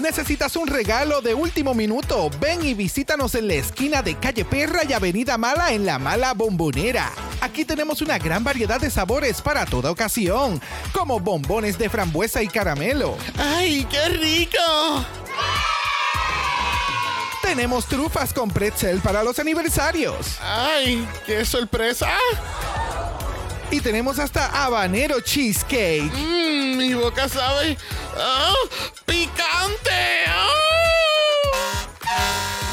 [0.00, 2.30] ¿Necesitas un regalo de último minuto?
[2.40, 6.32] Ven y visítanos en la esquina de Calle Perra y Avenida Mala en La Mala
[6.32, 7.12] Bombonera.
[7.42, 10.60] Aquí tenemos una gran variedad de sabores para toda ocasión,
[10.92, 13.16] como bombones de frambuesa y caramelo.
[13.36, 14.58] ¡Ay, qué rico!
[17.42, 20.38] Tenemos trufas con pretzel para los aniversarios.
[20.40, 22.08] ¡Ay, qué sorpresa!
[23.70, 26.10] Y tenemos hasta habanero cheesecake.
[26.12, 27.78] Mmm, mi boca sabe.
[28.16, 28.52] ¡Ah!
[29.06, 30.24] ¡Picante!
[30.26, 30.48] ¡Ah!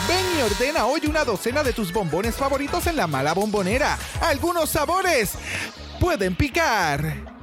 [0.08, 3.98] Ven y ordena hoy una docena de tus bombones favoritos en la mala bombonera.
[4.22, 5.34] Algunos sabores
[6.00, 7.37] pueden picar.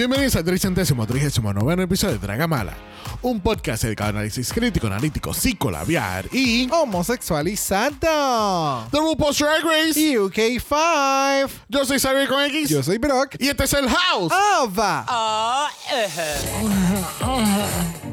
[0.00, 2.72] Bienvenidos al tricentésimo, trigésimo noveno episodio de Dragamala,
[3.20, 8.88] un podcast dedicado a análisis crítico, analítico, psicolabiar y Homosexualizado.
[8.92, 10.18] The RuPaul's Drag Race.
[10.18, 11.50] UK 5.
[11.68, 13.36] Yo soy Xavier con X Yo soy Brock.
[13.38, 15.04] y este es el House Ava.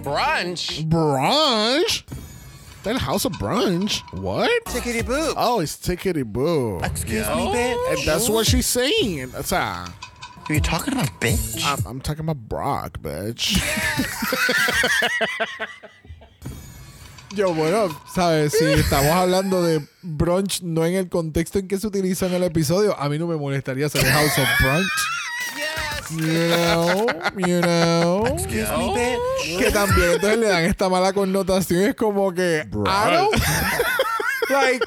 [0.03, 0.83] Brunch.
[0.87, 2.03] Brunch.
[2.81, 4.03] Es el House of Brunch.
[4.11, 4.49] What?
[4.73, 5.33] Tickety boo.
[5.37, 6.81] Oh, it's Tickety Boo.
[6.83, 7.77] Excuse me, bitch.
[7.91, 9.31] And that's what she's saying.
[9.37, 9.85] O sea,
[10.49, 11.61] Are you talking about bitch?
[11.65, 13.59] I'm, I'm talking about Brock, bitch.
[17.35, 18.53] Yo, bueno, ¿sabes?
[18.53, 22.43] Si estamos hablando de brunch no en el contexto en que se utiliza en el
[22.43, 24.87] episodio, a mí no me molestaría ser el House of Brunch.
[26.11, 28.25] You know, you know.
[28.27, 29.59] Excuse me, bitch.
[29.59, 31.81] Que también entonces le dan esta mala connotación.
[31.81, 33.35] Es como que, I don't,
[34.49, 34.85] like,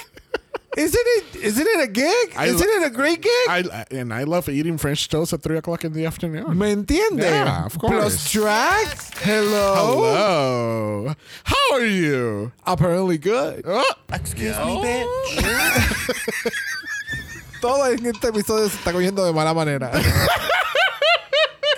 [0.77, 2.33] isn't it, isn't it a gig?
[2.37, 3.49] I isn't it a great gig?
[3.49, 6.57] I, and I love eating French toast at 3 o'clock in the afternoon.
[6.57, 7.25] ¿Me entiendes?
[7.25, 7.93] Yeah, of course.
[7.93, 8.87] Plus drag.
[9.17, 9.75] Hello.
[9.75, 11.15] Hello.
[11.45, 12.53] How are you?
[12.67, 13.65] Apparently good.
[13.67, 16.53] Oh, Excuse me, bitch.
[17.61, 19.91] Todo en este episodio se está cogiendo de mala manera.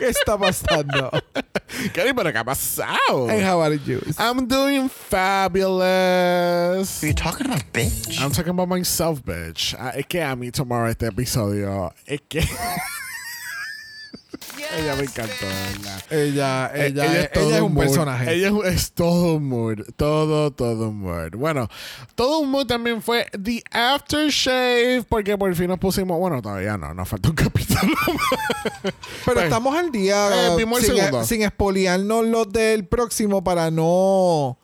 [0.03, 1.13] ¿Qué está pasando?
[1.95, 3.29] Cari, pero ¿qué ha pasado?
[3.31, 4.01] And how are you?
[4.19, 5.85] I'm doing fabulous.
[7.05, 8.21] Are you talking about bitch?
[8.21, 9.77] I'm talking about myself, bitch.
[9.79, 12.41] Ah, es que a mí tomorrow este episodio es que
[14.77, 16.03] ella me encantó, ¿verdad?
[16.11, 17.85] Ella, Eh, ella, ella, todo es un mood.
[17.85, 18.33] personaje.
[18.35, 19.79] Ella es, es todo un mood.
[19.97, 21.31] Todo, todo un mood.
[21.37, 21.69] Bueno,
[22.15, 26.19] todo un mood también fue The Aftershave, porque por fin nos pusimos.
[26.19, 27.81] Bueno, todavía no, nos falta un capítulo.
[28.83, 28.95] Pero
[29.25, 31.25] Pues, estamos al día eh, vimos el sin, segundo.
[31.25, 34.59] sin espoliarnos los del próximo para no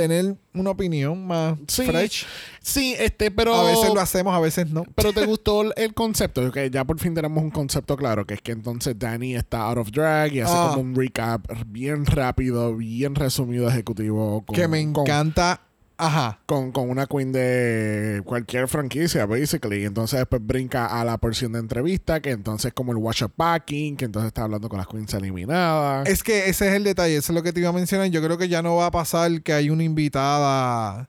[0.00, 2.26] tener una opinión más sí, fresh.
[2.60, 3.54] sí, este, pero.
[3.54, 4.84] A veces lo hacemos, a veces no.
[4.94, 8.42] Pero te gustó el- concepto, que ya por fin tenemos un concepto claro, que es
[8.42, 10.68] que entonces Danny está out of drag y hace Ah.
[10.74, 14.42] como un recap bien rápido, bien resumido, ejecutivo.
[14.44, 15.60] Con, que me encanta.
[15.98, 16.40] Ajá.
[16.46, 19.82] con, con una queen de cualquier franquicia, basically.
[19.82, 23.32] Y entonces después brinca a la porción de entrevista, que entonces como el watch up
[23.36, 26.08] packing, que entonces está hablando con las queens eliminadas.
[26.08, 28.08] Es que ese es el detalle, eso es lo que te iba a mencionar.
[28.08, 31.08] Yo creo que ya no va a pasar que hay una invitada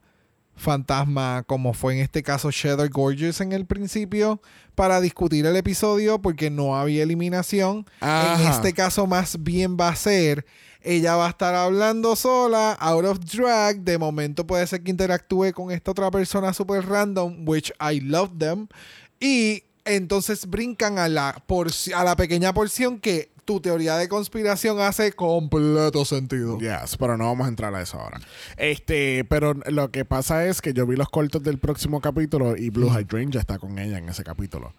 [0.57, 4.41] fantasma, como fue en este caso Shadow Gorgeous en el principio,
[4.75, 7.85] para discutir el episodio porque no había eliminación.
[8.01, 10.45] En este caso, más bien va a ser.
[10.81, 13.81] Ella va a estar hablando sola, out of drag.
[13.81, 18.31] De momento puede ser que interactúe con esta otra persona super random, which I love
[18.37, 18.67] them.
[19.19, 21.43] Y entonces brincan a la,
[21.95, 26.59] a la pequeña porción que tu teoría de conspiración hace completo sentido.
[26.59, 28.19] Yes, pero no vamos a entrar a eso ahora.
[28.57, 32.69] Este, pero lo que pasa es que yo vi los cortos del próximo capítulo y
[32.69, 34.73] Blue Hydrangea está con ella en ese capítulo.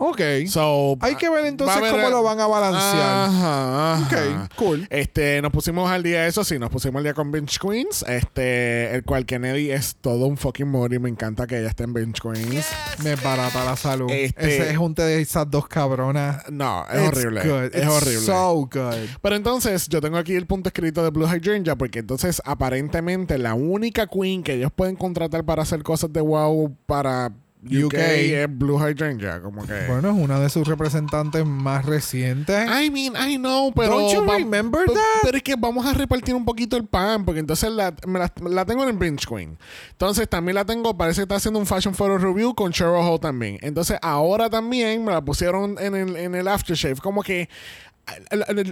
[0.00, 0.20] Ok.
[0.46, 3.28] So, Hay que ver entonces cómo lo van a balancear.
[3.28, 4.44] Ajá, ajá.
[4.46, 4.86] Ok, cool.
[4.90, 8.04] Este, nos pusimos al día eso, sí, nos pusimos al día con Bench Queens.
[8.08, 11.92] Este, el cual Kennedy es todo un fucking y me encanta que ella esté en
[11.92, 12.66] Bench Queens.
[13.02, 14.08] Me barata la salud.
[14.10, 16.44] Este- Ese junte de esas dos cabronas.
[16.48, 17.40] No, es It's horrible.
[17.42, 17.74] good.
[17.74, 18.20] Es It's horrible.
[18.26, 19.08] So good.
[19.20, 23.54] Pero entonces, yo tengo aquí el punto escrito de Blue Hydrangea, porque entonces, aparentemente, la
[23.54, 27.32] única queen que ellos pueden contratar para hacer cosas de wow para
[27.64, 27.94] UK, UK.
[27.94, 29.40] es Blue Hydrangea.
[29.40, 29.86] Como que.
[29.88, 32.68] Bueno, es una de sus representantes más recientes.
[32.68, 33.98] I mean, I know, pero.
[33.98, 35.22] Don't you remember that?
[35.22, 38.32] Pero es que vamos a repartir un poquito el pan, porque entonces la, me la,
[38.48, 39.58] la tengo en Binge Queen.
[39.90, 43.20] Entonces también la tengo, parece que está haciendo un Fashion Photo Review con Cheryl Hall
[43.20, 43.58] también.
[43.62, 46.96] Entonces ahora también me la pusieron en el, en el Aftershave.
[46.96, 47.48] Como que.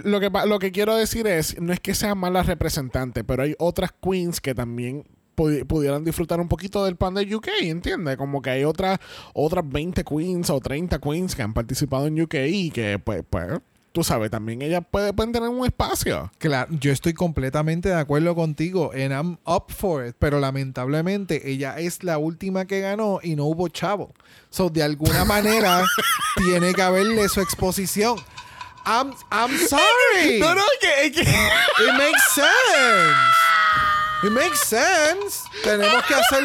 [0.03, 3.53] Lo que, lo que quiero decir es, no es que sea mala representante, pero hay
[3.59, 5.03] otras queens que también
[5.37, 8.17] pudi- pudieran disfrutar un poquito del pan de UK, ¿entiendes?
[8.17, 8.99] Como que hay otras
[9.33, 13.59] otras 20 queens o 30 queens que han participado en UK y que, pues, pues
[13.93, 16.31] tú sabes, también ellas puede- pueden tener un espacio.
[16.37, 21.79] Claro, yo estoy completamente de acuerdo contigo and I'm up for it, pero lamentablemente ella
[21.79, 24.13] es la última que ganó y no hubo chavo.
[24.49, 25.83] So, de alguna manera
[26.35, 28.17] tiene que haberle su exposición.
[28.85, 30.39] I'm, I'm sorry.
[30.39, 33.46] No, no, que, que- It makes sense.
[34.23, 35.43] It makes sense.
[35.63, 36.43] Tenemos que hacer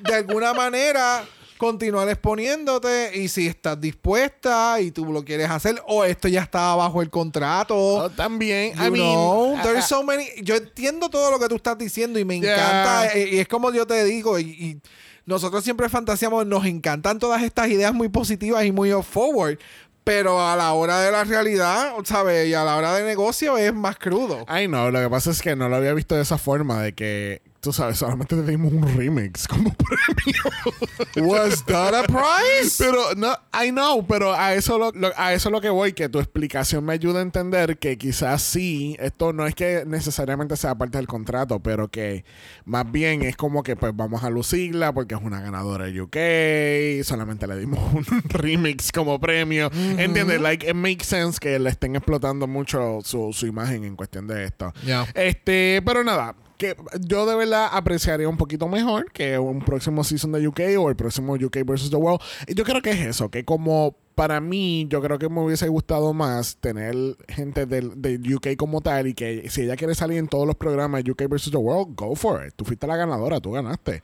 [0.00, 1.24] de alguna manera
[1.56, 6.74] continuar exponiéndote y si estás dispuesta y tú lo quieres hacer o esto ya está
[6.74, 7.76] bajo el contrato.
[7.76, 10.26] Oh, también, I mean, know, there's so many.
[10.42, 12.54] Yo entiendo todo lo que tú estás diciendo y me Yeah.
[12.54, 13.12] encanta.
[13.16, 14.80] eh, Y, es como yo te digo, y, y
[15.24, 19.58] nosotros siempre fantaseamos, nos encantan todas estas ideas muy positivas y muy forward.
[20.04, 22.48] Pero a la hora de la realidad, ¿sabes?
[22.48, 24.44] Y a la hora de negocio es más crudo.
[24.48, 26.92] Ay, no, lo que pasa es que no lo había visto de esa forma, de
[26.92, 29.72] que, tú sabes, solamente te dimos un remix como
[31.14, 31.28] premio.
[31.28, 32.74] Was that a prize?
[32.76, 35.92] Pero, no, I know, pero a eso lo, lo- a eso es lo que voy,
[35.92, 40.56] que tu explicación me ayuda a entender que quizás sí, esto no es que necesariamente
[40.56, 42.24] sea parte del contrato, pero que
[42.64, 47.46] más bien es como que pues vamos a lucirla porque es una ganadora UK, solamente
[47.46, 49.70] le dimos un remix como premio.
[49.72, 50.40] ¿Entiendes?
[50.40, 54.44] Like, it makes sense que le estén explotando mucho su, su imagen en cuestión de
[54.44, 54.72] esto.
[54.84, 55.06] Ya.
[55.14, 60.30] Este, pero nada, que yo de verdad apreciaría un poquito mejor que un próximo season
[60.30, 62.20] de UK o el próximo UK versus the World.
[62.46, 65.68] Y yo creo que es eso, que como para mí, yo creo que me hubiese
[65.68, 66.94] gustado más tener
[67.28, 70.56] gente del, del UK como tal y que si ella quiere salir en todos los
[70.56, 72.52] programas de UK versus the World, go for it.
[72.54, 74.02] Tú fuiste la ganadora, tú ganaste.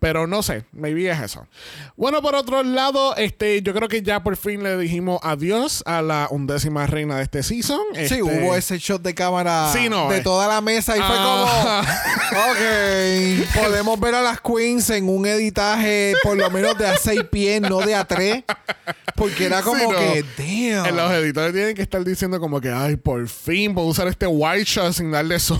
[0.00, 1.46] Pero no sé, maybe es eso.
[1.96, 6.00] Bueno, por otro lado, este, yo creo que ya por fin le dijimos adiós a
[6.02, 7.80] la undécima reina de este season.
[7.94, 10.22] Sí, Este, hubo ese shot de cámara Sí, no, de eh.
[10.22, 11.44] toda la mesa y fue como,
[12.50, 17.24] ok, podemos ver a las queens en un editaje por lo menos de a seis
[17.30, 18.44] pies, no de a tres,
[19.16, 19.98] porque era como Sí, no.
[19.98, 20.24] que,
[20.76, 20.86] damn.
[20.86, 24.26] En los editores tienen que estar diciendo como que, ay, por fin puedo usar este
[24.26, 25.38] white shot sin darle.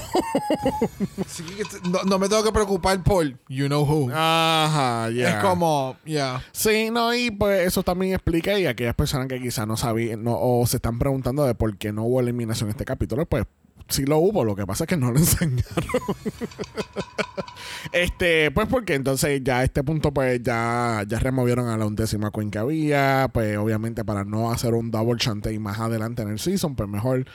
[1.27, 4.11] Sí, t- no, no me tengo que preocupar por you know who.
[4.13, 5.31] Ajá, ya.
[5.31, 6.43] Es como, ya.
[6.53, 10.37] Sí, no, y pues eso también explica y aquellas personas que quizás no sabían no,
[10.39, 13.45] o se están preguntando de por qué no hubo eliminación en este capítulo, pues
[13.91, 15.65] sí lo hubo, lo que pasa es que no lo enseñaron.
[17.93, 22.31] este, pues porque entonces ya a este punto pues ya, ya removieron a la undécima
[22.31, 26.29] queen que había, pues obviamente para no hacer un double chante y más adelante en
[26.29, 27.27] el season, pues mejor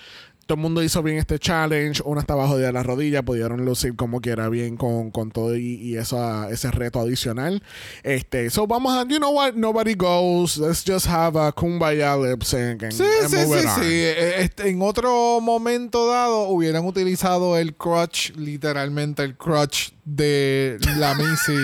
[0.46, 2.02] todo el mundo hizo bien este challenge.
[2.06, 3.24] Una estaba jodida de la rodilla.
[3.24, 7.64] Pudieron lucir como quiera bien con, con todo y, y eso, ese reto adicional.
[8.04, 10.58] Este, so vamos a, you know what, nobody goes.
[10.58, 13.76] Let's just have a kumbaya lip sync and, Sí, and sí, move sí, on.
[13.76, 13.82] sí.
[13.86, 21.16] Eh, este, en otro momento dado hubieran utilizado el crutch, literalmente el crutch de la
[21.16, 21.58] Missy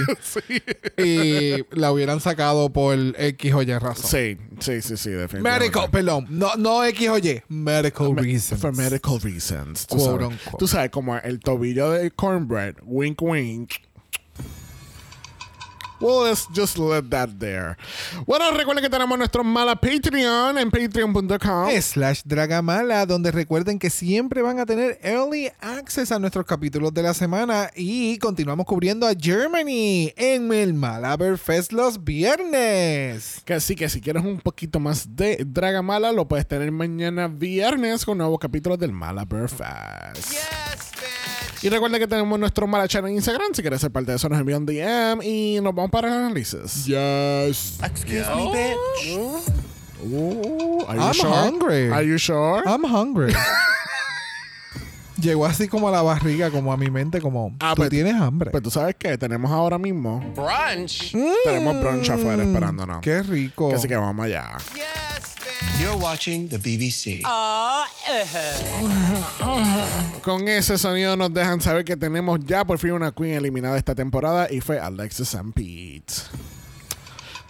[0.98, 4.10] y la hubieran sacado por X o Y razón.
[4.10, 5.42] Sí, sí, sí, sí, definitivamente.
[5.42, 8.60] Medical, perdón, no, no X o Y, medical reasons.
[8.60, 9.86] For medical reasons.
[9.86, 10.28] Tú sabes,
[10.58, 13.72] tú sabes, como el tobillo de cornbread, wink, wink.
[16.02, 17.78] Well, let's just let that there.
[18.26, 21.70] Bueno, recuerden que tenemos nuestro mala Patreon en patreon.com.
[21.80, 27.04] slash Dragamala, donde recuerden que siempre van a tener early access a nuestros capítulos de
[27.04, 33.42] la semana y continuamos cubriendo a Germany en el Malaber Fest los viernes.
[33.46, 38.06] Que sí, que si quieres un poquito más de Dragamala, lo puedes tener mañana viernes
[38.06, 40.91] con nuevos capítulos del Mala Bear Fest.
[41.64, 43.54] Y recuerda que tenemos nuestro Mala Channel en Instagram.
[43.54, 46.14] Si quieres ser parte de eso, nos envía un DM y nos vamos para el
[46.16, 46.86] análisis.
[46.86, 47.78] Yes.
[47.84, 49.42] Excuse me, bitch.
[50.04, 51.30] Ooh, are you I'm sure?
[51.30, 51.92] hungry.
[51.92, 52.64] Are you sure?
[52.66, 53.34] I'm hungry.
[55.22, 58.16] Llegó así como a la barriga, como a mi mente, como Ah, tú pues- tienes
[58.16, 58.50] hambre.
[58.50, 60.20] Pues tú sabes que tenemos ahora mismo.
[60.36, 61.12] Brunch.
[61.44, 62.98] Tenemos brunch afuera esperándonos.
[62.98, 63.72] Mm, Qué rico.
[63.76, 64.58] Así que vamos allá.
[65.80, 67.22] You're watching the BBC.
[70.24, 73.96] Con ese sonido nos dejan saber que tenemos ya por fin una queen eliminada esta
[73.96, 76.14] temporada y fue Alexis and Pete.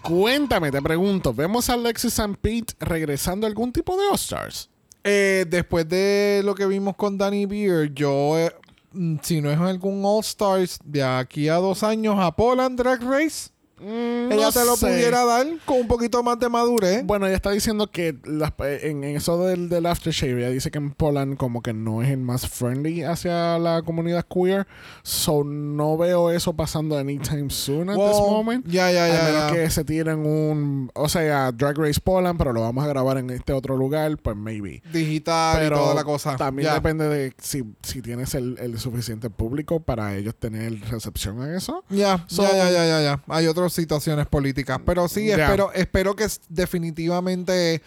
[0.01, 4.69] Cuéntame, te pregunto, ¿vemos a Alexis and Pete regresando a algún tipo de All-Stars?
[5.03, 8.55] Eh, después de lo que vimos con Danny Beer, yo, eh,
[8.93, 13.01] mm, si no es algún All Stars, de aquí a dos años a Poland Drag
[13.03, 13.49] Race,
[13.81, 14.87] Mm, ella no te lo sé.
[14.87, 17.03] pudiera dar con un poquito más de madurez.
[17.05, 20.77] Bueno, ella está diciendo que las- en, en eso del, del aftershave, ella dice que
[20.77, 24.67] en Poland como que no es el más friendly hacia la comunidad queer.
[25.03, 28.29] So no veo eso pasando anytime soon at this Wow.
[28.31, 28.65] moment.
[28.67, 30.91] Ya, ya, ya, A menos que se tiren un...
[30.93, 34.35] O sea, Drag Race Poland, pero lo vamos a grabar en este otro lugar, pues
[34.35, 34.81] maybe.
[34.93, 36.35] Digital Pero y toda la cosa.
[36.35, 36.73] también Ya.
[36.75, 41.83] depende de si, si tienes el, el suficiente público para ellos tener recepción a eso.
[41.89, 43.23] Ya, ya, ya, ya, ya.
[43.27, 44.79] Hay situaciones políticas.
[44.85, 47.81] Pero sí, espero, espero que definitivamente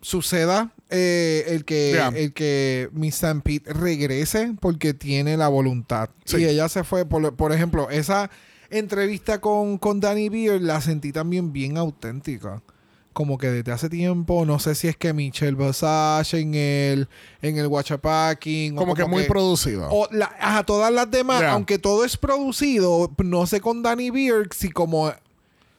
[0.00, 2.08] suceda eh, el que Ya.
[2.08, 6.10] el que Miss Stampede regrese porque tiene la voluntad.
[6.24, 6.38] Sí.
[6.38, 8.30] Y ella se fue, por, por ejemplo, esa
[8.70, 12.62] entrevista con, con Danny Beard la sentí también bien auténtica.
[13.12, 17.08] Como que desde hace tiempo, no sé si es que Michelle Visage en el,
[17.42, 18.74] en el Watchapacking.
[18.74, 19.86] Como, que muy producido.
[19.90, 24.48] o la, ajá, todas las demás, aunque todo es producido, no sé con Danny Beard
[24.56, 25.12] si como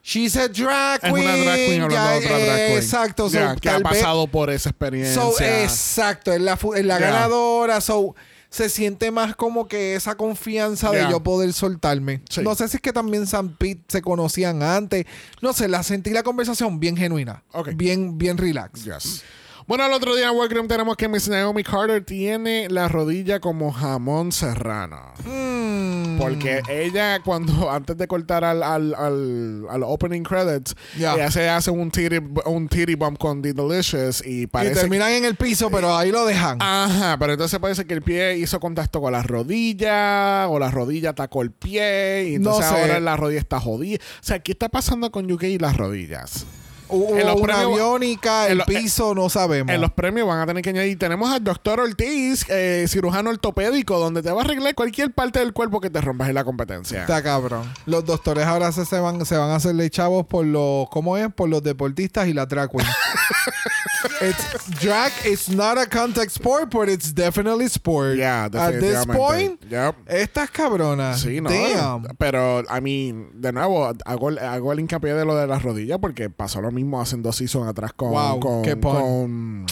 [0.03, 1.25] she's a drag es queen.
[1.27, 2.77] una drag queen hablando de otra drag queen.
[2.77, 3.29] Exacto.
[3.29, 5.21] so, Ya, que ha vez- pasado por esa experiencia.
[5.21, 7.81] so, exacto, es la, es la ganadora.
[7.81, 8.15] So,
[8.53, 12.21] se siente más como que esa confianza de yo poder soltarme.
[12.29, 12.41] Sí.
[12.43, 15.05] No sé si es que también Sam Pete se conocían antes.
[15.41, 17.43] No sé, la sentí la conversación bien genuina.
[17.73, 18.83] Bien, bien relax.
[18.85, 19.23] Yes.
[19.65, 23.71] Bueno, el otro día en Workroom tenemos que Miss Naomi Carter tiene la rodilla como
[23.71, 24.99] jamón serrano.
[25.25, 26.17] Mm.
[26.19, 31.13] Porque ella, cuando antes de cortar al, al, al, al opening credits, Ya.
[31.15, 34.81] ella se hace un titty, un titty bump con The Delicious y Y parece.
[34.81, 36.57] terminan en el piso, pero ahí lo dejan.
[36.61, 41.11] Ajá, pero entonces parece que el pie hizo contacto con la rodilla, o la rodilla
[41.11, 42.81] atacó el pie, y entonces No sé.
[42.81, 43.97] ahora la rodilla está jodida.
[44.19, 46.45] O sea, ¿qué está pasando con UK y las rodillas?
[46.89, 49.73] Hubo en los una premios- aviónica, el lo- piso, no sabemos.
[49.73, 50.97] En los premios van a tener que añadir.
[50.99, 55.53] Tenemos al doctor Ortiz, eh, cirujano ortopédico, donde te va a arreglar cualquier parte del
[55.53, 57.01] cuerpo que te rompas en la competencia.
[57.01, 57.71] Está cabrón.
[57.85, 61.33] Los doctores ahora se, se van, se van a hacerle chavos por los, ¿cómo es?
[61.33, 62.69] Por los deportistas y la drag.
[64.21, 68.17] It's, drag is not a contact sport, but it's definitely sport.
[68.17, 69.95] Yeah, At this point, Yep.
[70.07, 71.21] estas cabronas.
[71.21, 71.49] Sí, no.
[71.49, 72.03] Damn.
[72.17, 75.99] Pero, I mean, de nuevo, hago, el- hago el hincapié de lo de las rodillas
[75.99, 78.11] porque pasó lo mismo hace dos seasons atrás con.
[78.11, 79.65] Wow, con, qué con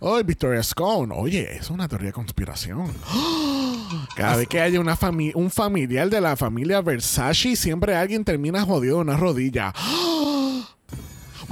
[0.00, 1.14] oh, Victoria Scone.
[1.16, 2.92] Oye, es una teoría de conspiración.
[4.16, 8.62] Cada vez que haya una fami- un familiar de la familia Versace, siempre alguien termina
[8.64, 9.72] jodido de una rodilla.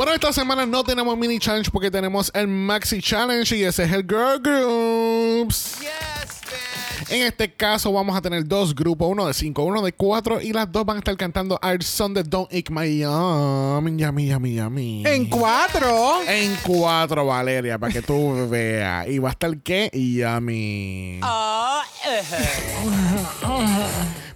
[0.01, 3.93] Bueno, esta semana no tenemos mini challenge porque tenemos el maxi challenge y ese es
[3.93, 5.77] el girl groups.
[7.09, 10.53] En este caso vamos a tener dos grupos, uno de cinco, uno de cuatro y
[10.53, 13.99] las dos van a estar cantando Our Son de Don't Eat My Yum.
[13.99, 15.03] Yummy, yummy, yummy.
[15.05, 16.23] En cuatro.
[16.29, 19.09] En cuatro, Valeria, para que tú veas.
[19.09, 19.91] ¿Y va a estar qué?
[19.93, 21.21] Yummy.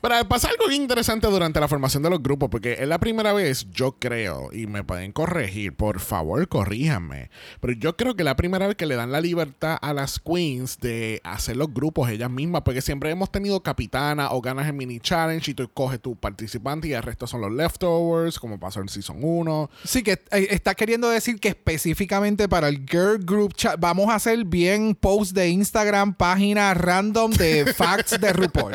[0.04, 3.33] Pero pasa algo bien interesante durante la formación de los grupos, porque es la primera
[3.33, 7.30] vez, yo creo, y me pueden corregir, por favor, corríjanme.
[7.61, 10.18] Pero yo creo que es la primera vez que le dan la libertad a las
[10.18, 14.76] queens de hacer los grupos ellas mismas, porque siempre hemos tenido capitana o ganas en
[14.76, 18.80] mini challenge y tú coges tu participante y el resto son los leftovers, como pasó
[18.80, 19.70] en Season 1.
[19.84, 24.16] Sí, que eh, está queriendo decir que específicamente para el Girl Group Chat vamos a
[24.16, 28.75] hacer bien post de Instagram, página random de facts de RuPaul.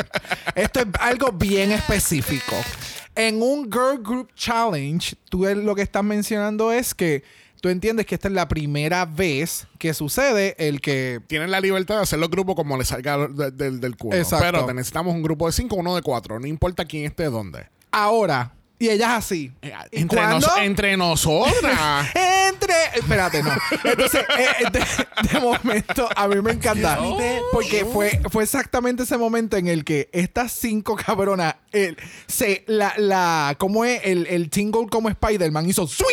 [0.56, 2.56] Esto es algo bien específico.
[3.16, 7.24] En un Girl Group Challenge, tú lo que estás mencionando es que
[7.62, 11.96] tú entiendes que esta es la primera vez que sucede el que Tienen la libertad
[11.98, 14.16] de hacer los grupos como les salga de- del- del culo.
[14.18, 14.46] Exacto.
[14.46, 16.40] Pero te necesitamos un grupo de cinco, uno de cuatro.
[16.40, 17.68] No importa quién esté dónde.
[17.92, 19.52] ahora, y ella es así.
[19.92, 20.48] ¿Y Entre, cuándo?
[20.48, 22.08] nos- entre nosotras.
[22.50, 22.74] Entre.
[22.96, 23.52] Espérate, no.
[23.84, 26.98] Entonces, eh, de, de momento, a mí me encanta.
[27.52, 32.94] Porque fue, fue exactamente ese momento en el que estas cinco cabronas, el, se, la,
[32.98, 34.02] la, ¿cómo es?
[34.04, 36.08] El, el tingle como Spider-Man hizo swing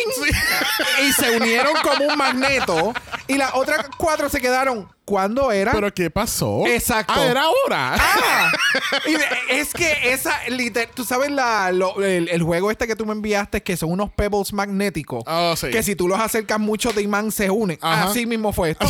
[1.07, 2.93] y se unieron como un magneto.
[3.27, 4.87] Y las otras cuatro se quedaron.
[5.07, 5.71] ¿Cuándo era?
[5.71, 6.67] ¿Pero qué pasó?
[6.67, 7.13] Exacto.
[7.15, 7.95] Ah, era ahora.
[7.97, 8.51] Ah,
[9.07, 9.15] y
[9.53, 13.13] es que esa, liter- tú sabes la, lo- el, el juego este que tú me
[13.13, 15.23] enviaste, que son unos pebbles magnéticos.
[15.25, 15.69] Oh, sí.
[15.69, 17.79] Que si tú los acercas mucho de imán se unen.
[17.81, 18.09] Ajá.
[18.09, 18.85] Así mismo fue esto.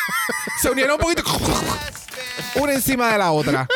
[0.60, 1.22] se unieron un poquito.
[2.56, 3.68] una encima de la otra.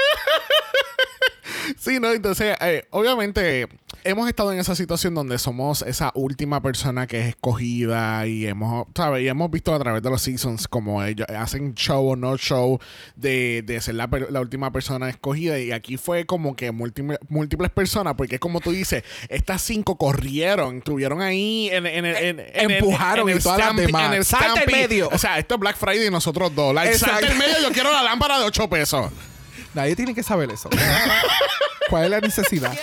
[1.78, 2.10] Sí, ¿no?
[2.10, 3.68] Entonces, eh, obviamente,
[4.06, 8.86] hemos estado en esa situación donde somos esa última persona que es escogida y hemos,
[8.96, 9.22] ¿sabes?
[9.24, 12.78] Y hemos visto a través de los seasons como ellos hacen show o no show
[13.16, 15.58] de, de ser la, la última persona escogida.
[15.58, 19.96] Y aquí fue como que múltiples, múltiples personas, porque es como tú dices, estas cinco
[19.96, 23.76] corrieron, estuvieron ahí en, en, el- en- en el- Empujaron en el y todas las
[23.76, 24.06] demás.
[24.06, 24.76] en el ¡Salte al stampede.
[24.88, 25.08] medio!
[25.12, 26.74] O sea, esto es Black Friday y nosotros dos.
[26.74, 29.10] Like, al medio, yo quiero la lámpara de 8 pesos.
[29.76, 30.68] Nadie tiene que saber eso.
[31.90, 32.76] ¿Cuál es la necesidad?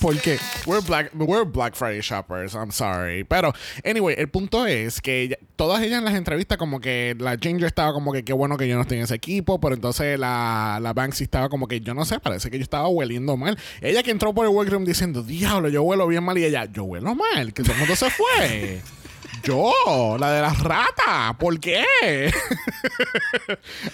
[0.00, 0.38] ¿Por qué?
[0.66, 3.22] We're Black, we're Black Friday shoppers, I'm sorry.
[3.24, 3.52] Pero,
[3.84, 7.66] anyway, el punto es que ella- todas ellas en las entrevistas, como que la Ginger
[7.66, 10.78] estaba como que qué bueno que yo no estoy en ese equipo, pero entonces la,
[10.82, 13.58] la Banksy estaba como que yo no sé, parece que yo estaba hueliendo mal.
[13.80, 16.84] Ella que entró por el workroom diciendo, diablo, yo huelo bien mal, y ella, yo
[16.84, 18.80] huelo mal, que todo el mundo se fue.
[19.42, 21.84] Yo, la de las ratas, ¿por qué?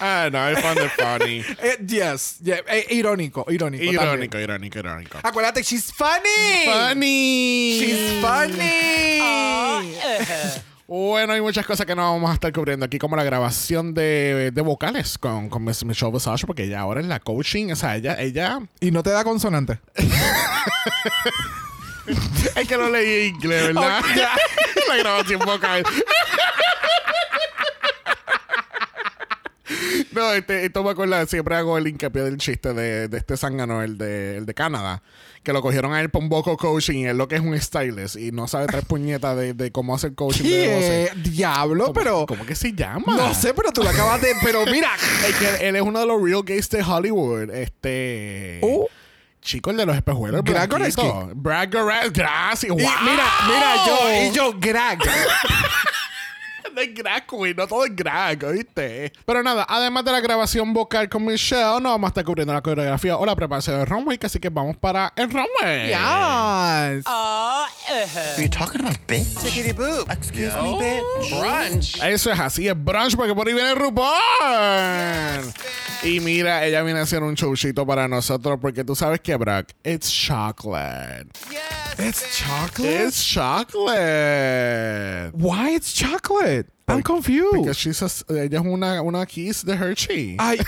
[0.01, 1.45] ah, no, I found it funny.
[1.63, 3.85] Eh, yes, yeah, eh, irónico, irónico.
[3.85, 3.95] también.
[3.95, 5.19] Irónico, irónico, irónico.
[5.23, 6.65] Acuérdate, she's funny.
[6.67, 7.79] Funny.
[7.81, 9.21] She's funny.
[10.89, 14.53] Bueno, hay muchas cosas que no vamos a estar cubriendo aquí, como la grabación de,
[14.53, 17.97] de vocales con, con Miss Michelle Visage, porque ella ahora es la coaching, o sea,
[17.97, 19.81] ella, ella, Y no te da consonante.
[22.57, 24.01] es que no leí inglés, ¿verdad?
[24.89, 25.85] la grabación vocal.
[30.13, 33.83] No, este, esto me acuerda, siempre hago el hincapié del chiste de, de este zángano,
[33.83, 35.03] el de, el de Canadá,
[35.43, 37.61] que lo cogieron a él por un vocal coaching y él lo que es un
[37.61, 41.11] stylist y no sabe tres puñetas de, de cómo hacer coaching de voces.
[41.11, 41.31] ¿Qué?
[41.31, 42.25] Diablo, ¿Cómo- pero.
[42.27, 43.15] ¿Cómo que se llama?
[43.17, 44.29] No sé, pero tú lo acabas de.
[44.43, 44.91] Pero mira.
[45.29, 47.51] Es que él es uno de los real gays de Hollywood.
[47.51, 48.61] Este.
[48.63, 48.89] Oh.
[49.47, 50.43] Chico, el de los espejuelos.
[50.43, 50.69] Greg.
[50.69, 51.07] Goreski.
[51.37, 52.11] Brad Goreski.
[52.11, 52.69] Gracias.
[52.69, 52.79] ¡Wow!
[52.79, 54.99] mira, mira, yo, y yo, Greg.
[56.77, 57.55] No es Greg, güey.
[57.55, 59.11] No todo es Greg, ¿oíste?
[59.25, 62.61] Pero nada, además de la grabación vocal con Michelle, no vamos a estar cubriendo la
[62.61, 65.89] coreografía o la preparación del runway, así que vamos para el runway.
[65.89, 67.07] Yes.
[67.07, 67.67] Are
[68.37, 69.39] you talking about bitch?
[69.39, 70.05] Tickety boo.
[70.11, 71.31] Excuse me, bitch.
[71.41, 71.97] Brunch.
[72.03, 74.11] Eso es así, es brunch porque por ahí viene RuPaul.
[76.03, 79.71] Y mira, ella viene a hacer un showcito para nosotros porque tú sabes que, Brock,
[79.83, 81.29] it's chocolate.
[81.99, 83.07] It's chocolate.
[83.07, 83.97] It's chocolate.
[85.33, 86.66] Why it's chocolate?
[86.89, 87.73] I'm Porque confused.
[87.75, 90.37] she's a- ella es una, una kiss de Hershey.
[90.39, 90.59] Ay.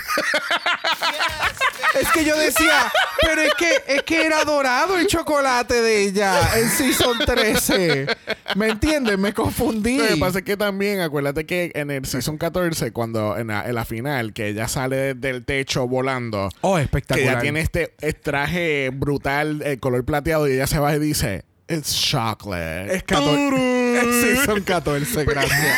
[1.99, 2.91] es que yo decía,
[3.21, 8.07] pero es que es que era dorado el chocolate de ella en Season 13.
[8.55, 9.17] ¿Me entiendes?
[9.17, 9.97] Me confundí.
[9.97, 13.65] Lo que pasa es que también, acuérdate que en el Season 14, cuando en la,
[13.67, 17.29] en la final, que ella sale del techo volando, Oh, que espectacular.
[17.33, 21.45] ella tiene este, este traje brutal, el color plateado, y ella se va y dice,
[21.69, 22.95] It's chocolate.
[22.95, 23.78] Es 14.
[24.01, 25.77] Es Season 14, gracias.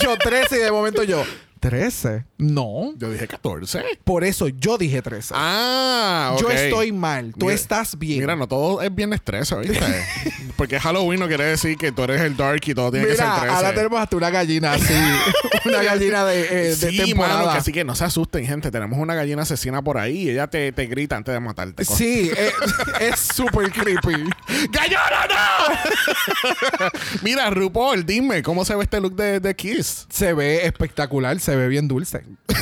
[0.00, 1.24] yo 13 y de momento yo,
[1.60, 2.24] 13.
[2.38, 2.92] No.
[2.96, 3.82] Yo dije 14.
[4.04, 5.34] Por eso yo dije 13.
[5.36, 6.40] Ah, ok.
[6.42, 7.32] Yo estoy mal.
[7.36, 8.20] Tú Mira- estás bien.
[8.20, 10.04] Mira, no todo es bien estrés, ¿viste?
[10.56, 13.24] Porque Halloween no quiere decir que tú eres el dark y todo tiene que ser
[13.24, 13.54] Mira, 13.
[13.54, 14.94] ahora tenemos hasta una gallina así.
[15.64, 17.38] una gallina de, eh, de sí, temporada.
[17.38, 18.70] mano, que así que no se asusten, gente.
[18.70, 21.84] Tenemos una gallina asesina por ahí y ella te, te grita antes de matarte.
[21.84, 22.52] Sí, eh,
[23.00, 24.28] es súper creepy.
[24.70, 26.88] ¡Gallona, no!
[27.22, 30.06] Mira, RuPaul, dime, ¿cómo se ve este look de, de Kiss?
[30.08, 32.22] Se ve espectacular, se ve bien dulce.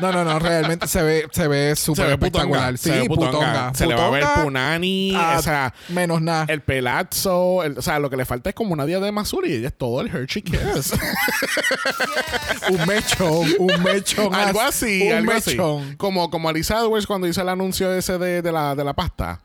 [0.00, 2.76] No, no, no, realmente se ve, se ve súper espectacular.
[2.76, 3.30] Sí, se ve putonga.
[3.30, 3.74] putonga.
[3.74, 5.72] Se le va a ver punani, ah, o sea...
[5.88, 6.46] menos nada.
[6.48, 9.52] El pelazo, el- o sea, lo que le falta es como una diadema azul y
[9.54, 10.58] ella es todo el Hershey Kiss.
[12.70, 14.34] un mechón, un mechón.
[14.34, 15.82] algo as- así, un algo mechón.
[15.84, 15.96] así.
[15.96, 19.40] Como, como Alisa Edwards cuando hizo el anuncio ese de, de la, de la pasta,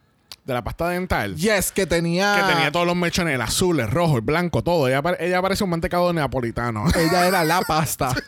[0.45, 1.35] de la pasta dental.
[1.35, 2.35] Yes, que tenía.
[2.35, 4.87] Que tenía todos los mechones, el azul, el rojo, el blanco, todo.
[4.87, 6.85] Ella, pare- ella parece un mantecado neapolitano.
[6.95, 8.13] Ella era la pasta.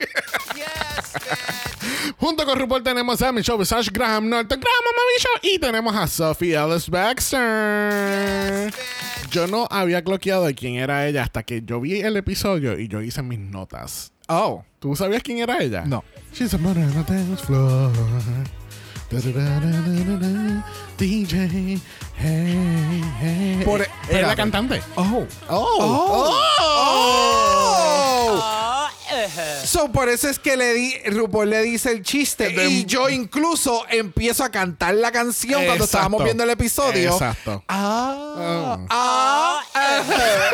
[2.18, 6.06] Junto con RuPaul tenemos a Michelle Visage, Graham Norton, Graham Mami Show y tenemos a
[6.08, 8.72] Sophie Ellis Baxter.
[9.32, 12.88] Yo no había cloqueado de quién era ella hasta que yo vi el episodio y
[12.88, 14.12] yo hice mis notas.
[14.28, 15.84] Oh, ¿Tú sabías quién era ella?
[15.86, 16.04] no.
[16.34, 17.92] She's a mother on the dance floor.
[20.98, 21.80] DJ,
[22.18, 23.62] hey, hey.
[23.66, 24.82] Por- es la cantante.
[24.96, 25.26] Oh.
[25.50, 26.34] Oh.
[26.60, 27.28] Oh.
[29.66, 33.10] So, por eso es que le di, RuPaul le dice el chiste De- y yo
[33.10, 37.12] incluso empiezo a cantar la canción cuando estábamos viendo el episodio.
[37.12, 37.64] Exacto.
[37.68, 38.86] Ah, Oh.
[38.90, 40.50] ah, ajá.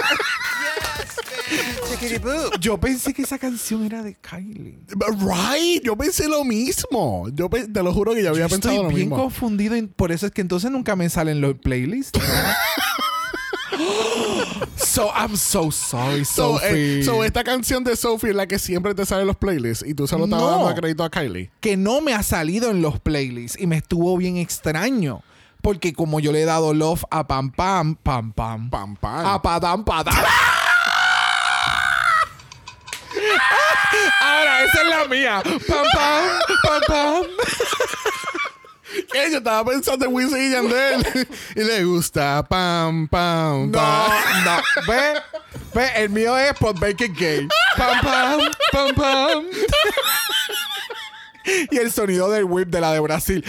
[2.60, 4.80] Yo pensé que esa canción era de Kylie.
[5.20, 7.28] Right, yo pensé lo mismo.
[7.34, 9.24] Yo pe- te lo juro que yo había Yo pensado estoy lo bien mismo.
[9.24, 9.76] confundido.
[9.76, 12.20] y por eso es que entonces nunca me salen los playlists.
[14.76, 17.00] so, I'm so sorry, So, Sophie.
[17.00, 19.86] eh, so, esta canción de Sophie es la que siempre te sale en los playlists
[19.88, 20.50] y tú solo estás No.
[20.50, 21.52] dando crédito a Kylie.
[21.60, 25.22] que no me ha salido en los playlists y me estuvo bien extraño.
[25.62, 29.26] Porque como yo le he dado love a Pam Pam, Pam Pam, Pam, pam.
[29.26, 30.16] a Padam Padam.
[34.22, 35.42] Ahora, esa es la mía.
[35.44, 35.60] Pam
[35.94, 36.24] Pam,
[36.64, 37.24] Pam Pam.
[39.12, 39.32] ¿Qué?
[39.32, 41.28] Yo estaba pensando en Wisin y Yandel.
[41.56, 44.44] y le gusta pam, pam, No, pam.
[44.46, 44.62] no.
[44.88, 45.22] Ve,
[45.74, 47.48] ve, el mío es por Bake It Gay.
[47.78, 48.40] Pam Pam,
[48.72, 49.46] Pam Pam.
[51.72, 53.44] y el sonido del whip de la de Brasil.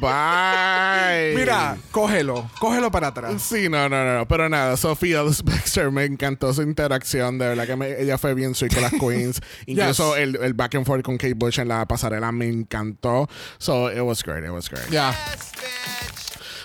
[0.00, 1.34] Bye.
[1.36, 3.42] Mira, cógelo, cógelo para atrás.
[3.42, 7.76] Sí, no, no, no, pero nada, Sophia Baxter me encantó su interacción, de verdad que
[7.76, 11.16] me- ella fue bien sweet con las queens, incluso el, el back and forth con
[11.18, 14.88] Kate Bush en la pasarela me encantó, so it was great, it was great.
[14.90, 15.14] Ya.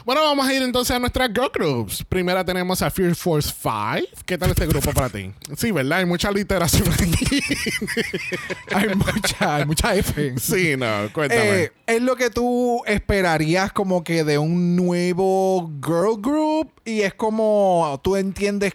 [0.10, 2.04] Bueno, vamos a ir entonces a nuestras girl groups.
[2.04, 4.24] Primera tenemos a Fear Force 5.
[4.26, 5.32] ¿Qué tal este grupo para ti?
[5.56, 6.00] Sí, ¿verdad?
[6.00, 7.44] Hay mucha literación aquí.
[8.74, 10.34] Hay mucha, hay mucha F.
[10.40, 11.64] sí, no, cuéntame.
[11.64, 17.14] Eh, es lo que tú esperarías como que de un nuevo girl group y es
[17.14, 18.74] como tú entiendes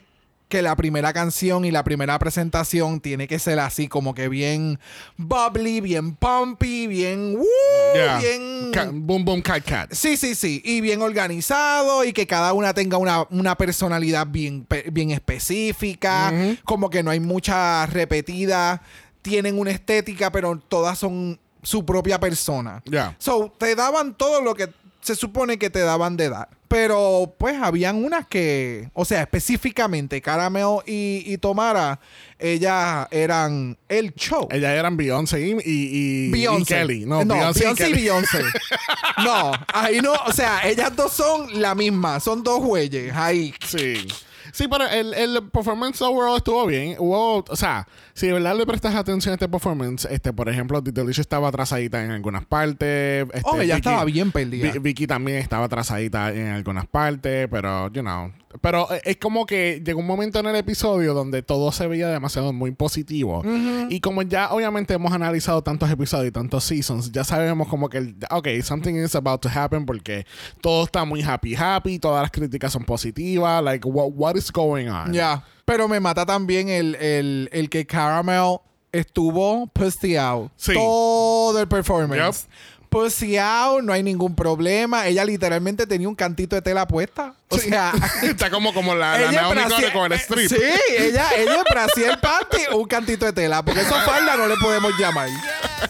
[0.55, 4.79] que la primera canción y la primera presentación tiene que ser así como que bien
[5.17, 7.45] bubbly, bien pumpy, bien woo,
[7.93, 8.19] Yeah.
[8.19, 9.93] bien Ca- boom, boom, cat, cat.
[9.93, 10.63] Sí, sí, sí.
[10.65, 16.33] Y bien organizado y que cada una tenga una, una personalidad bien, bien específica.
[16.65, 18.81] Como que no hay mucha repetida.
[19.23, 22.81] Tienen una estética, pero todas son su propia persona.
[22.85, 23.17] Ya.
[23.19, 24.69] So, te daban todo lo que
[25.05, 26.49] se supone que te daban de dar.
[26.67, 32.01] Pero, pues, habían unas que, o sea, específicamente, Caramel y, y Tomara,
[32.39, 34.49] ellas eran el show.
[34.51, 36.65] Ellas eran Beyoncé y, y, y-.
[36.65, 37.05] Kelly.
[37.05, 38.03] No, Beyoncé, y Beyoncé y Kelly.
[38.03, 38.43] Beyoncé.
[39.25, 43.55] no, ahí no, o sea, ellas dos son la misma, son dos güeyes, ahí.
[43.67, 44.09] Sí.
[44.53, 46.97] Sí, pero el, el performance overall estuvo bien.
[46.99, 50.81] Hubo, o sea, si de verdad le prestas atención a este performance, este, por ejemplo,
[50.81, 53.27] Delicious estaba atrasadita en algunas partes.
[53.35, 54.71] Este, Oh, ella Vicky- estaba bien perdida.
[54.73, 58.33] Vi- Vicky también estaba atrasadita en algunas partes, pero, you know.
[58.61, 62.07] Pero eh, es como que llegó un momento en el episodio donde todo se veía
[62.09, 63.43] demasiado muy positivo.
[63.89, 68.15] Y como ya obviamente hemos analizado tantos episodios y tantos seasons, ya sabemos como que,
[68.31, 70.25] ok, something is about to happen porque
[70.61, 73.61] todo está muy happy, happy, todas las críticas son positivas.
[73.65, 75.13] Like, what, what is going on?
[75.13, 75.43] Ya.
[75.65, 78.59] Pero me mata también el, el, el que Caramel
[78.93, 80.51] estuvo pussy out.
[80.57, 80.75] Sí.
[80.75, 82.43] Todo el performance.
[82.43, 82.51] Yep.
[82.91, 85.09] Pussy out, no hay ningún problema.
[85.09, 87.35] Ella literalmente tenía un cantito de tela puesta.
[87.49, 90.49] O sea, está como, como la, la Naomi con el strip.
[90.49, 90.63] Sí,
[90.97, 93.65] ella, ella brasier el panty, un cantito de tela.
[93.65, 95.29] Porque eso falda no le podemos llamar.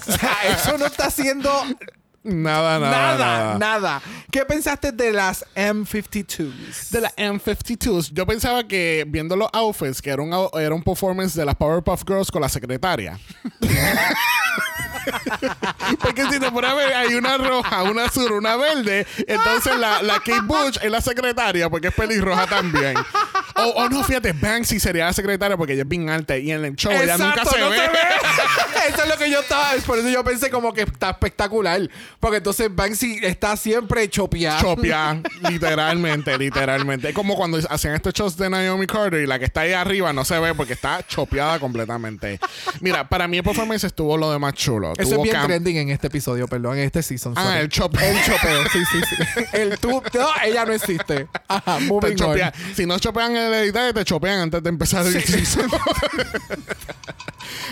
[0.06, 1.50] O sea, eso no está haciendo
[2.24, 4.02] Nada, nada, nada, nada.
[4.30, 6.88] ¿Qué pensaste de las M52s?
[6.90, 10.82] De la M52s, yo pensaba que viendo los outfits, que era un, au- era un
[10.82, 13.18] performance de las Powerpuff Girls con la secretaria.
[16.01, 19.07] Porque si te pones a ver, hay una roja, una azul, una verde.
[19.27, 22.95] Entonces la, la Kate Bush es la secretaria porque es pelirroja también.
[23.57, 26.75] O no, fíjate, Banksy sería la secretaria porque ella es bien alta y en el
[26.75, 27.77] show ella nunca se no ve.
[28.88, 29.73] Eso es lo que yo estaba.
[29.87, 31.81] Por eso yo pensé como que está espectacular.
[32.21, 34.61] Porque entonces Banksy está siempre chopeado.
[34.61, 37.09] Chopia, literalmente, literalmente.
[37.09, 40.12] Es como cuando hacían estos shows de Naomi Carter y la que está ahí arriba
[40.12, 42.38] no se ve porque está chopeada completamente.
[42.81, 44.93] Mira, para mí el performance estuvo lo de más chulo.
[44.98, 47.35] Eso Tuvo es bien trending en este episodio, perdón, en este season.
[47.37, 47.61] Ah, sorry.
[47.61, 48.00] el chopeo.
[48.11, 49.44] El chopeo, sí, sí, sí.
[49.52, 51.26] El tú, no, ella no existe.
[51.48, 52.38] Ajá, moving on.
[52.74, 55.68] Si no chopean el editar, te chopean antes de empezar el season.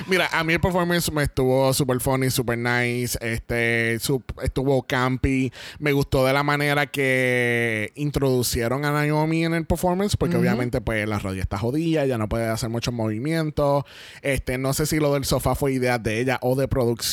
[0.06, 3.16] Mira, a mí el performance me estuvo super funny, super nice.
[3.20, 5.52] Este, sup- estuvo campy.
[5.78, 11.08] Me gustó de la manera que introducieron a Naomi en el performance, porque obviamente, pues,
[11.08, 13.85] la rodilla está jodida, ya no puede hacer muchos movimientos.
[14.22, 17.12] Este, no sé si lo del sofá fue idea de ella o de producción.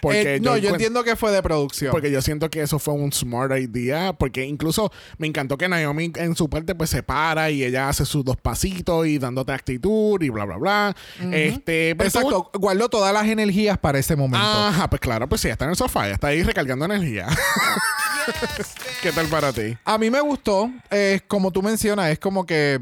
[0.00, 1.92] Porque Eh, no, yo entiendo que fue de producción.
[1.92, 4.12] porque yo siento que eso fue un smart idea.
[4.12, 8.04] Porque incluso me encantó que Naomi en su parte pues se para y ella hace
[8.04, 10.96] sus dos pasitos y dándote actitud y bla, bla, bla.
[11.30, 14.44] Este, pero Exacto, estuvo- guardó todas las energías para ese momento.
[14.44, 17.28] Ajá, pues claro, pues sí, está en el sofá, ya está ahí recargando energía.
[19.02, 19.76] ¿Qué tal para ti?
[19.84, 22.80] A mí me gustó, eh, como tú mencionas, es como que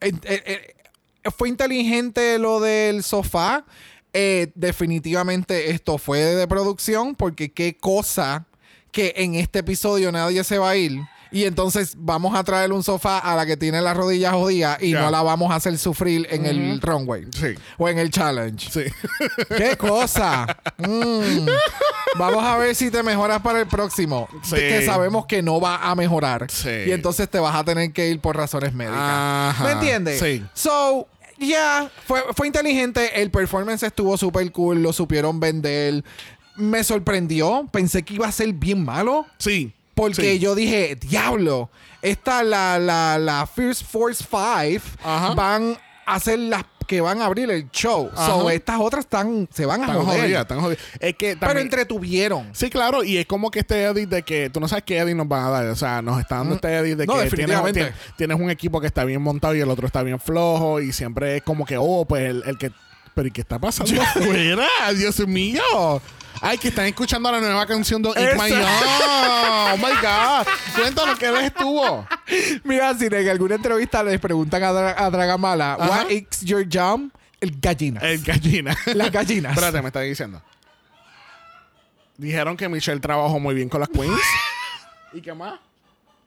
[0.00, 0.74] eh, eh,
[1.36, 3.64] fue inteligente lo del sofá.
[4.12, 8.46] Eh, definitivamente esto fue de producción, porque qué cosa
[8.90, 11.00] que en este episodio nadie se va a ir.
[11.32, 14.92] Y entonces vamos a traer un sofá a la que tiene las rodillas jodidas y
[14.92, 17.26] no la vamos a hacer sufrir en el runway.
[17.32, 17.54] Sí.
[17.78, 18.70] O en el challenge.
[18.70, 18.84] Sí.
[19.56, 20.46] ¡Qué cosa!
[20.76, 21.46] Mm.
[22.18, 24.28] Vamos a ver si te mejoras para el próximo.
[24.42, 24.56] Sí.
[24.56, 26.50] Que sabemos que no va a mejorar.
[26.50, 26.68] Sí.
[26.86, 29.00] Y entonces te vas a tener que ir por razones médicas.
[29.00, 29.64] Ajá.
[29.64, 30.20] ¿Me entiendes?
[30.20, 30.44] Sí.
[30.52, 31.08] So,
[31.46, 33.20] yeah, fue, fue inteligente.
[33.20, 34.82] El performance estuvo súper cool.
[34.82, 36.04] Lo supieron vender.
[36.56, 37.68] Me sorprendió.
[37.72, 39.26] Pensé que iba a ser bien malo.
[39.38, 39.72] Sí.
[39.94, 40.38] Porque Sí.
[40.38, 41.68] yo dije, diablo,
[42.00, 45.34] esta, la, la, la Fierce Force 5 Ajá.
[45.34, 45.76] van
[46.06, 48.10] a ser las que van a abrir el show.
[48.14, 48.52] So, Ajá.
[48.54, 50.20] estas otras están, se van a joder.
[50.22, 50.82] jodidas, están jodidas.
[51.00, 52.48] Es que Pero entretuvieron.
[52.52, 55.14] Sí, claro, y es como que este edit de que tú no sabes qué edit
[55.16, 57.08] nos van a dar, o sea, nos está dando este edit de Mm.
[57.08, 60.02] No, que tienes, tienes- tienes un equipo que está bien montado y el otro está
[60.02, 62.70] bien flojo y siempre es como que, oh, pues el, el que,
[63.14, 64.66] pero ¿y qué está pasando afuera?
[64.96, 65.62] Dios mío.
[66.44, 68.50] Ay, que están escuchando la nueva canción de Eat My.
[68.52, 70.46] Oh my God.
[70.76, 72.06] Cuéntanos que él estuvo.
[72.64, 75.88] Mira, si en alguna entrevista les preguntan a, Dra- a Dragamala, Ajá.
[75.88, 77.10] what is your jam?
[77.40, 78.00] El gallina.
[78.00, 78.76] El gallina.
[78.94, 79.52] Las gallinas.
[79.52, 80.42] Espérate, me está diciendo.
[82.16, 84.20] Dijeron que Michelle trabajó muy bien con las queens.
[85.12, 85.58] ¿Y qué más?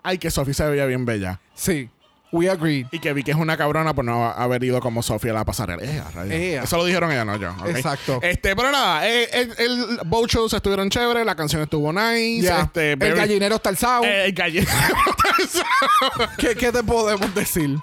[0.04, 1.39] Ay, que Sophie se veía bien bella.
[1.56, 1.89] Sí.
[2.32, 2.88] We agreed.
[2.92, 5.46] Y que vi que es una cabrona por no haber ido como Sofía a la
[5.46, 5.82] pasarela.
[5.84, 6.54] Eh.
[6.54, 6.64] Ea.
[6.64, 7.56] Eso lo dijeron ella, no yo.
[7.68, 8.20] Exacto.
[8.22, 12.48] Este, pero nada, eh, el, el boat shows estuvieron chévere, la canción estuvo nice.
[12.52, 14.04] Este, el very- gallinero está alzado.
[14.04, 14.72] Eh, el gallinero.
[16.38, 17.78] ¿Qué, qué te podemos decir?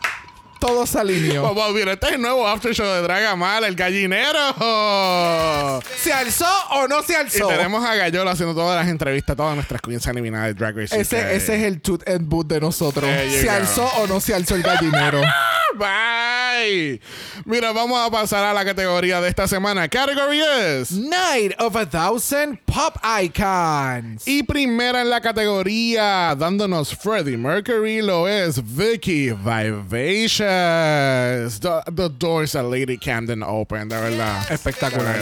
[0.62, 1.42] Todo se alineó.
[1.54, 4.38] Vamos, mira, este es el nuevo after show de Dragamala, el gallinero.
[5.98, 7.48] ¿Se alzó o no se Y alzó?
[7.48, 10.98] tenemos a Gallola haciendo todas las entrevistas, todas nuestras queens eliminadas de Drag Race.
[11.00, 13.10] Ese, ese es el toot and boot de nosotros.
[13.10, 13.50] ¿Se go.
[13.50, 15.20] alzó o no se alzó el gallinero?
[15.74, 17.00] Bye.
[17.44, 19.88] Mira, vamos a pasar a la categoría de esta semana.
[19.88, 20.92] Category es.
[20.92, 24.26] Night of a Thousand Pop Icons.
[24.26, 30.40] Y primera en la categoría, dándonos Freddie Mercury, lo es Vicky Vivacious.
[31.60, 34.50] The, the doors at Lady Camden open, de verdad.
[34.50, 35.16] Espectacular.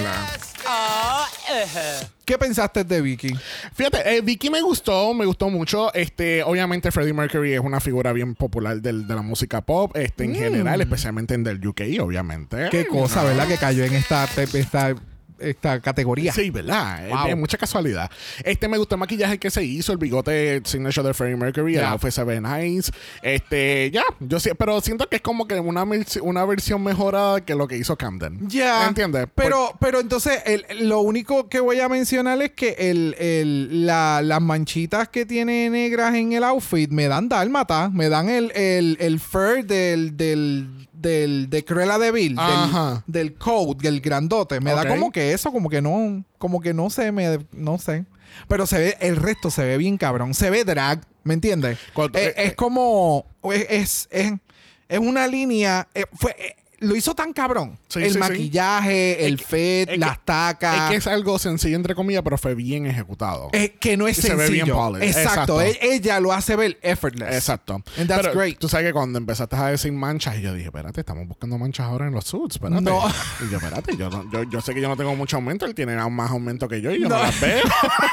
[2.24, 3.34] ¿Qué pensaste de Vicky?
[3.74, 5.92] Fíjate, eh, Vicky me gustó, me gustó mucho.
[5.94, 10.24] Este, obviamente Freddie Mercury es una figura bien popular del- de la música pop, este,
[10.24, 12.66] en general, especialmente en del UK, obviamente.
[12.66, 12.70] Mm.
[12.70, 13.48] Qué cosa, ¿verdad?
[13.48, 14.94] Que cayó en esta, esta,
[15.40, 16.32] esta categoría.
[16.32, 17.08] Sí, ¿verdad?
[17.08, 17.24] Wow.
[17.26, 18.10] Es, es mucha casualidad.
[18.44, 21.84] Este me gustó el maquillaje que se hizo, el bigote signature de Freddie Mercury, el
[21.84, 22.90] outfit se ve nice.
[23.22, 25.84] Este, ya, yo sí, pero siento que es como que una,
[26.22, 28.48] una versión mejorada que lo que hizo Camden.
[28.48, 28.86] Ya.
[28.86, 29.26] ¿Entiendes?
[29.34, 34.20] Pero, pero entonces, el- lo único que voy a mencionar es que el, el- la-
[34.22, 37.88] las manchitas que tiene negras en el outfit me dan dálmata.
[37.90, 43.34] Me dan el, el, el fur del, del, del, de Cruella de Vil, del, del
[43.34, 44.60] coat, del grandote.
[44.60, 48.04] Me da como que eso, como que no, como que no sé, me, no sé.
[48.48, 50.34] Pero se ve, el resto se ve bien cabrón.
[50.34, 51.78] Se ve drag, ¿me entiendes?
[51.78, 54.32] Es, eh, es como, es, es, es,
[54.88, 57.78] es una línea, eh, fue, eh, lo hizo tan cabrón.
[57.88, 58.18] Sí, el sí, sí.
[58.18, 60.84] maquillaje, el Es que- las tacas.
[60.84, 63.48] Es que es algo sencillo, entre comillas, pero fue bien ejecutado.
[63.52, 64.90] Es que no es Y se ve sencillo.
[64.92, 65.02] bien.
[65.02, 65.60] Exacto.
[65.60, 65.62] Exacto.
[65.62, 67.34] E- Ella lo hace ver effortless.
[67.34, 67.82] Exacto.
[67.98, 68.58] And that's Pero great.
[68.58, 71.86] Tú sabes que cuando empezaste a decir manchas, y yo dije, espérate, estamos buscando manchas
[71.86, 72.82] ahora en los suits, espérate.
[72.82, 73.02] No.
[73.46, 75.94] Y yo, espérate, yo, yo, yo sé que yo no tengo mucho aumento, él tiene
[75.94, 77.22] aún más aumento que yo y yo no, No.
[77.22, 77.62] las veo.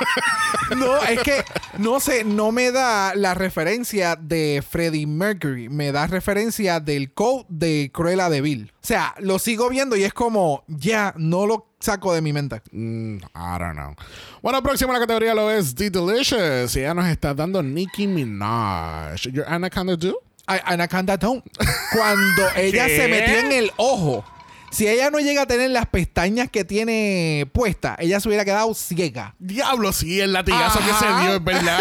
[0.77, 1.43] No, es que
[1.77, 5.69] no sé, no me da la referencia de Freddie Mercury.
[5.69, 8.56] Me da referencia del coat de Cruella de Vil.
[8.65, 12.61] O sea, lo sigo viendo y es como, ya, no lo saco de mi mente.
[12.71, 13.95] Mm, I don't know.
[14.41, 16.75] Bueno, próximo en la categoría lo es The Delicious.
[16.75, 19.21] Y ella nos está dando Nicki Minaj.
[19.31, 20.19] Your Anaconda do?
[20.49, 21.43] I- Anaconda Don't.
[21.91, 24.23] Cuando ella se metió en el ojo.
[24.71, 28.73] Si ella no llega a tener las pestañas que tiene puestas, ella se hubiera quedado
[28.73, 29.33] ciega.
[29.39, 31.79] Diablo, sí, el latigazo que se dio, es verdad.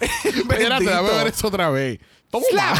[0.24, 1.98] Espérate, dame ver eso otra vez.
[2.30, 2.44] Toma.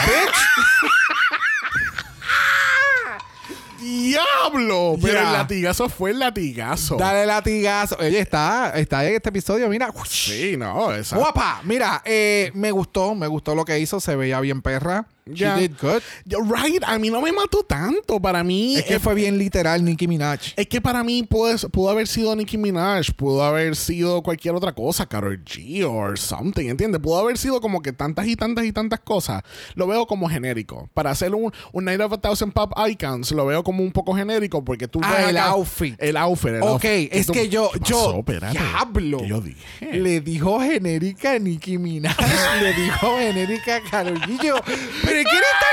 [3.90, 4.96] ¡Diablo!
[5.02, 6.96] Pero el latigazo fue el latigazo.
[6.96, 7.96] Dale latigazo.
[7.98, 9.92] Oye, está, está en este episodio, mira.
[10.08, 11.16] Sí, no, esa.
[11.16, 15.06] Guapa, mira, eh, me gustó, me gustó lo que hizo, se veía bien perra.
[15.34, 15.56] Ya.
[15.58, 16.02] She did good.
[16.26, 18.20] Right, a mí no me mató tanto.
[18.20, 18.76] Para mí.
[18.76, 20.40] Es que fue bien literal Nicki Minaj.
[20.56, 24.72] Es que para mí pudo, pudo haber sido Nicki Minaj, pudo haber sido cualquier otra
[24.74, 27.00] cosa, Karol G or something, ¿entiendes?
[27.00, 29.42] Pudo haber sido como que tantas y tantas y tantas cosas.
[29.74, 30.88] Lo veo como genérico.
[30.94, 34.14] Para hacer un, un Night of a Thousand Pop Icons, lo veo como un poco
[34.14, 35.94] genérico porque tú Ah, ves el acá- outfit.
[35.98, 36.50] El outfit.
[36.50, 37.08] el Ok, outfit.
[37.14, 38.18] es que yo, ¿qué yo?
[38.18, 38.58] Espérate.
[38.58, 39.18] diablo.
[39.18, 39.92] ¿Qué yo dije?
[39.92, 42.16] Le dijo genérica a Nicki Minaj,
[42.62, 44.42] le dijo genérica a Karol G.
[44.44, 44.56] Yo,
[45.04, 45.66] ¿Pero quién está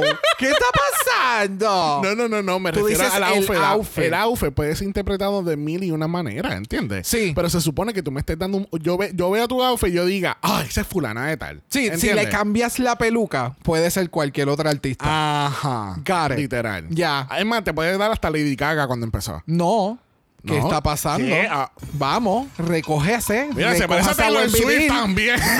[0.00, 0.18] cancelado?
[0.38, 2.00] ¿Qué está pasando?
[2.02, 4.04] No, no, no, no, me Tú refiero dices al el outfit.
[4.04, 7.06] El outfit puede ser interpretado de mil y una manera, ¿entiendes?
[7.06, 7.32] Sí.
[7.34, 8.68] Pero se supone que tú me estés dando un...
[8.80, 11.62] Yo, ve, yo veo tu outfit y yo diga, ah, esa es fulana de tal.
[11.68, 12.24] Sí, si ¿Entiendes?
[12.26, 15.04] le cambias la peluca, puede ser cualquier otra artista.
[15.46, 15.96] Ajá.
[16.04, 16.38] Got it.
[16.38, 16.86] Literal.
[16.90, 17.26] Ya.
[17.30, 19.42] Además, te puede dar hasta Lady Gaga cuando empezó.
[19.46, 19.98] No.
[20.46, 20.64] ¿Qué No.
[20.66, 21.26] está pasando?
[21.26, 21.46] ¿Qué?
[21.50, 21.70] Ah.
[21.92, 23.50] Vamos, recógese.
[23.54, 25.38] Mira, se parece a Taylor Swift también.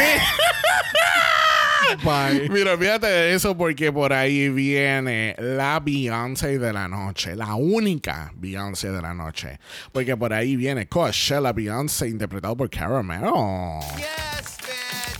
[2.05, 2.49] Bye.
[2.51, 7.37] Mira, fíjate de eso porque por ahí viene la Beyoncé de la noche.
[7.37, 9.59] La única Beyoncé de la noche.
[9.93, 13.23] Porque por ahí viene Coachella Beyoncé interpretado por Caramel.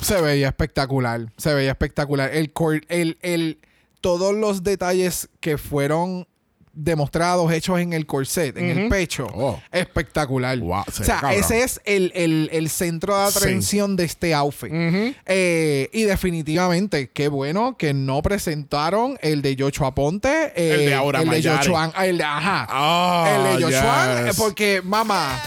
[0.01, 1.33] Se veía espectacular.
[1.37, 2.31] Se veía espectacular.
[2.33, 2.53] El,
[2.89, 3.59] el, el,
[4.01, 6.27] todos los detalles que fueron
[6.73, 9.27] demostrados, hechos en el corset, en el pecho.
[9.35, 9.61] Oh.
[9.73, 10.59] Espectacular.
[10.59, 11.41] Wow, o sea, cabrón.
[11.41, 13.39] ese es el, el- el centro de Sí.
[13.39, 14.71] atención de este outfit.
[14.73, 20.53] Eh, y definitivamente, qué bueno que no presentaron el de Joshua Ponte.
[20.57, 21.43] eh, El de Aura El de.
[21.43, 21.93] Joshua.
[22.05, 22.67] El de, ajá.
[22.71, 24.23] Ah, el de Joshua.
[24.27, 24.37] yes.
[24.37, 25.41] Porque, mamá.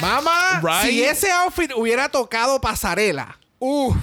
[0.00, 0.90] Mamá, Right.
[0.90, 3.38] si ese outfit hubiera tocado pasarela.
[3.58, 3.96] Uff.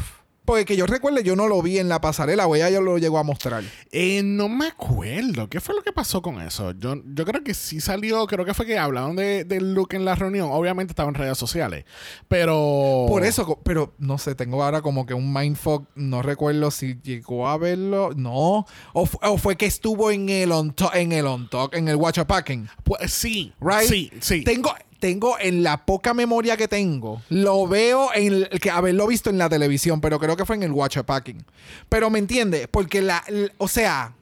[0.46, 2.98] Porque que yo recuerde, yo no lo vi en la pasarela, o ella ya lo
[2.98, 3.64] llegó a mostrar.
[3.92, 5.48] Eh, no me acuerdo.
[5.50, 6.72] ¿Qué fue lo que pasó con eso?
[6.72, 10.04] Yo, yo creo que sí salió, creo que fue que hablaron de, del look en
[10.04, 10.50] la reunión.
[10.52, 11.86] Obviamente estaba en redes sociales.
[12.28, 13.06] Pero.
[13.08, 15.88] Por eso, pero no sé, tengo ahora como que un mindfuck.
[15.96, 18.12] No recuerdo si llegó a verlo.
[18.16, 18.66] No.
[18.94, 21.96] O, o fue que estuvo en el on top, en el on top, en el
[21.96, 22.68] watch packing.
[22.84, 23.54] Pues, sí.
[23.62, 23.88] Right?
[23.88, 24.44] Sí, sí.
[24.44, 29.30] Tengo, tengo en la poca memoria que tengo, lo veo en el, que haberlo visto
[29.30, 31.44] en la televisión, pero creo que fue en el watch packing.
[31.90, 33.24] Pero me entiende, porque la,
[33.58, 34.14] o sea,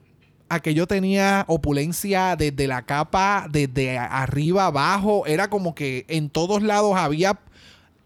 [0.48, 6.96] aquello tenía opulencia desde la capa, desde arriba abajo, era como que en todos lados
[6.96, 7.38] había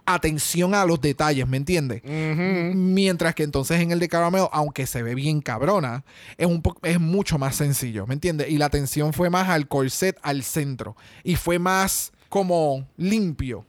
[0.04, 2.02] atención a los detalles, ¿me entiendes?
[2.04, 6.04] Mientras que entonces en el de Caramel, aunque se ve bien cabrona,
[6.36, 8.50] es, un es mucho más sencillo, ¿me entiendes?
[8.50, 10.96] Y la atención fue más al corset, al centro.
[11.22, 13.64] Y fue más como limpio,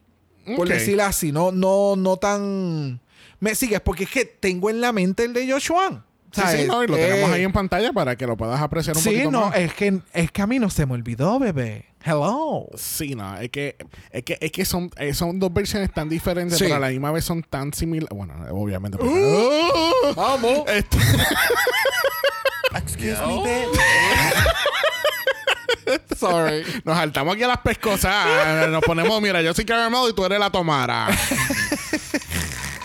[0.55, 0.73] por Ok.
[0.73, 2.99] decirlo así, no, no, no tan...
[3.39, 3.79] ¿Me sigues?
[3.79, 6.03] Porque es que tengo en la mente el de Joshua.
[6.31, 9.03] Sí, sí, no, y lo tenemos ahí en pantalla para que lo puedas apreciar un
[9.03, 9.55] Sí, poquito no, más.
[9.57, 11.85] es que, es que a mí no se me olvidó, bebé.
[12.03, 12.67] Hello.
[12.75, 13.75] Sí, no, es que,
[14.09, 16.63] es que, es que son, eh, son dos versiones tan diferentes, Sí.
[16.63, 18.09] pero a la misma vez son tan similares.
[18.17, 18.97] Bueno, obviamente.
[18.97, 19.69] porque-
[20.15, 20.63] Vamos.
[20.69, 20.97] Este-
[22.75, 23.79] Excuse me, bitch.
[26.17, 26.63] Sorry.
[26.83, 28.69] nos saltamos aquí a las pescosas.
[28.69, 31.07] Nos ponemos, mira, yo soy Caramel y tú eres la tomara.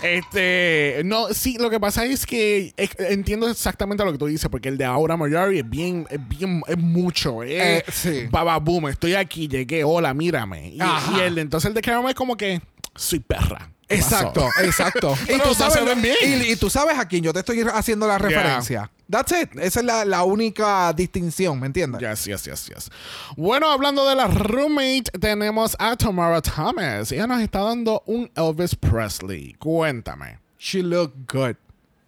[0.01, 4.49] Este, no, sí, lo que pasa es que es- entiendo exactamente lo que tú dices,
[4.49, 8.27] porque el de Aura Mayari es bien, es bien, es mucho, eh, Eh, sí.
[8.31, 10.69] Baba boom, estoy aquí, llegué, hola, mírame.
[10.69, 12.61] Y, el de entonces el de Caramel es como que
[12.95, 13.69] soy perra.
[13.87, 15.15] Exacto, exacto.
[15.29, 16.15] y, tú sabes, bien.
[16.23, 18.89] y, y tú sabes a quién yo te estoy haciendo la referencia.
[19.11, 19.49] That's it.
[19.59, 21.99] Esa es la, la única distinción, ¿me entiendes?
[22.01, 22.91] Yes, yes, yes, yes.
[23.35, 27.11] Bueno, hablando de la roommate, tenemos a Tamara Thomas.
[27.11, 29.53] Ella nos está dando un Elvis Presley.
[29.59, 30.39] Cuéntame.
[30.57, 31.57] She looked good.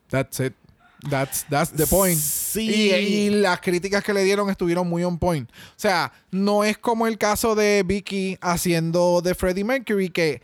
[0.09, 0.53] That's it.
[1.09, 2.17] That's, that's the point.
[2.17, 2.61] Sí.
[2.61, 5.49] Y, y las críticas que le dieron estuvieron muy on point.
[5.51, 10.41] O sea, no es como el caso de Vicky haciendo de Freddie Mercury, que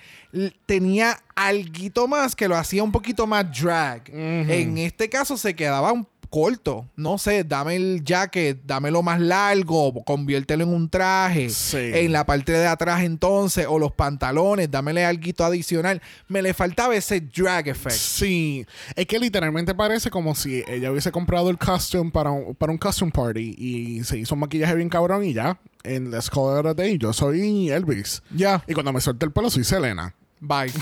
[0.66, 4.10] tenía alguito más que lo hacía un poquito más drag.
[4.10, 6.88] En este caso se quedaba un corto.
[6.96, 11.50] No sé, dame el jacket, dámelo más largo, conviértelo en un traje.
[11.50, 11.78] Sí.
[11.78, 16.02] En la parte de atrás entonces, o los pantalones, dámele alguito adicional.
[16.28, 17.96] Me le faltaba ese drag effect.
[17.96, 18.66] Sí,
[18.96, 22.78] es que literalmente parece como si ella hubiese comprado el costume para un, para un
[22.78, 25.60] costume party y se hizo un maquillaje bien cabrón y ya.
[25.84, 28.22] En Let's Call It a Day, yo soy Elvis.
[28.36, 28.64] Ya.
[28.68, 30.14] Y cuando me suelte el pelo, soy Selena.
[30.40, 30.72] Bye.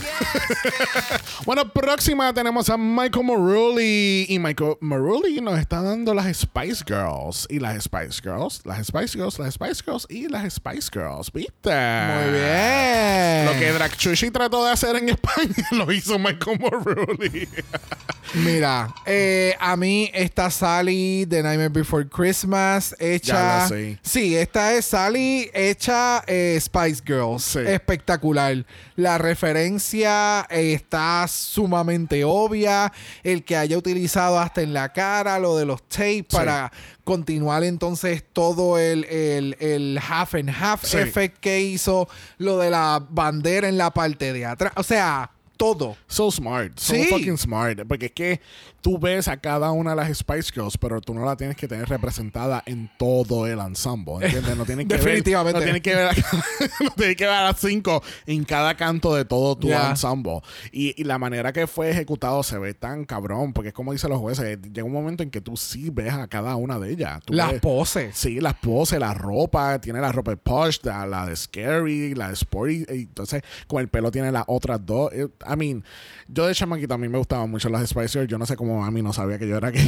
[1.45, 4.25] Bueno, próxima tenemos a Michael Marulli.
[4.27, 7.47] Y Michael Marulli nos está dando las Spice Girls.
[7.49, 11.31] Y las Spice Girls, las Spice Girls, las Spice Girls y las Spice Girls.
[11.31, 11.69] ¿Viste?
[11.69, 13.45] Muy bien.
[13.45, 13.91] Lo que Drag
[14.33, 17.47] trató de hacer en España lo hizo Michael Marulli.
[18.33, 23.69] Mira, eh, a mí esta Sally de Nightmare Before Christmas hecha.
[23.69, 23.97] Ya.
[24.01, 27.43] Sí, esta es Sally hecha eh, Spice Girls.
[27.43, 27.59] Sí.
[27.59, 28.65] Espectacular.
[28.97, 32.91] La referencia eh, está sumamente obvia.
[33.23, 36.71] El que haya utilizado hasta en la cara lo de los tapes para
[37.03, 40.97] continuar entonces todo el, el, el half and half Sí.
[40.97, 42.09] effect que hizo.
[42.39, 44.73] Lo de la bandera en la parte de atrás.
[44.75, 45.97] O sea, todo.
[46.07, 47.05] So smart, so Sí.
[47.09, 47.79] fucking smart.
[47.87, 48.41] Porque es que
[48.81, 51.67] tú ves a cada una de las Spice Girls, pero tú no la tienes que
[51.67, 54.25] tener representada en todo el ensemble.
[54.25, 54.55] ¿Entiendes?
[54.55, 55.59] No tienes que Definitivamente.
[55.59, 56.11] Ver, no tienes que ver a,
[56.83, 60.41] no tienes que ver a las cinco en cada canto de todo tu ensemble.
[60.71, 63.53] Y, y la manera que fue ejecutado se ve tan cabrón.
[63.53, 66.27] Porque es como dicen los jueces, llega un momento en que tú sí ves a
[66.27, 67.19] cada una de ellas.
[67.25, 68.15] Tú Las ves- poses.
[68.17, 72.27] Sí, las poses, la ropa, tiene la ropa de Posh, la, la de Scary, la
[72.29, 75.11] de Sporty, y entonces con el pelo tiene las otras dos.
[75.47, 75.83] I mean,
[76.27, 78.83] yo de chamaquito a mí me gustaban mucho las Spice Girls, yo no sé cómo
[78.85, 79.79] a mí no sabía que yo era que...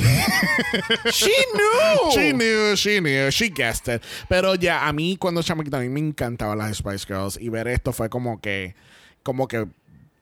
[1.11, 2.11] She knew.
[2.11, 4.01] she knew, she knew, she guessed it.
[4.27, 7.67] Pero ya, a mí cuando chamaquito a mí me encantaban las Spice Girls y ver
[7.67, 8.75] esto fue como que,
[9.23, 9.67] como que,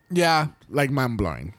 [0.09, 0.55] Ya.
[0.69, 1.53] like man blowing.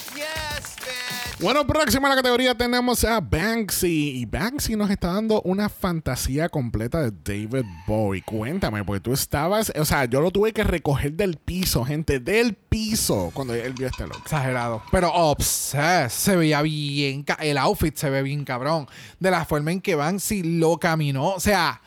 [1.40, 4.18] Bueno, próxima a la categoría tenemos a Banksy.
[4.18, 8.22] Y Banksy nos está dando una fantasía completa de David Bowie.
[8.22, 9.72] Cuéntame, porque tú estabas.
[9.78, 13.86] O sea, yo lo tuve que recoger del piso, gente, del piso, cuando él vio
[13.86, 14.18] este look.
[14.24, 14.82] Exagerado.
[14.90, 16.10] Pero obsessed.
[16.10, 17.24] Se veía bien.
[17.38, 18.88] El outfit se ve bien cabrón.
[19.20, 21.34] De la forma en que Banksy lo caminó.
[21.34, 21.80] O sea,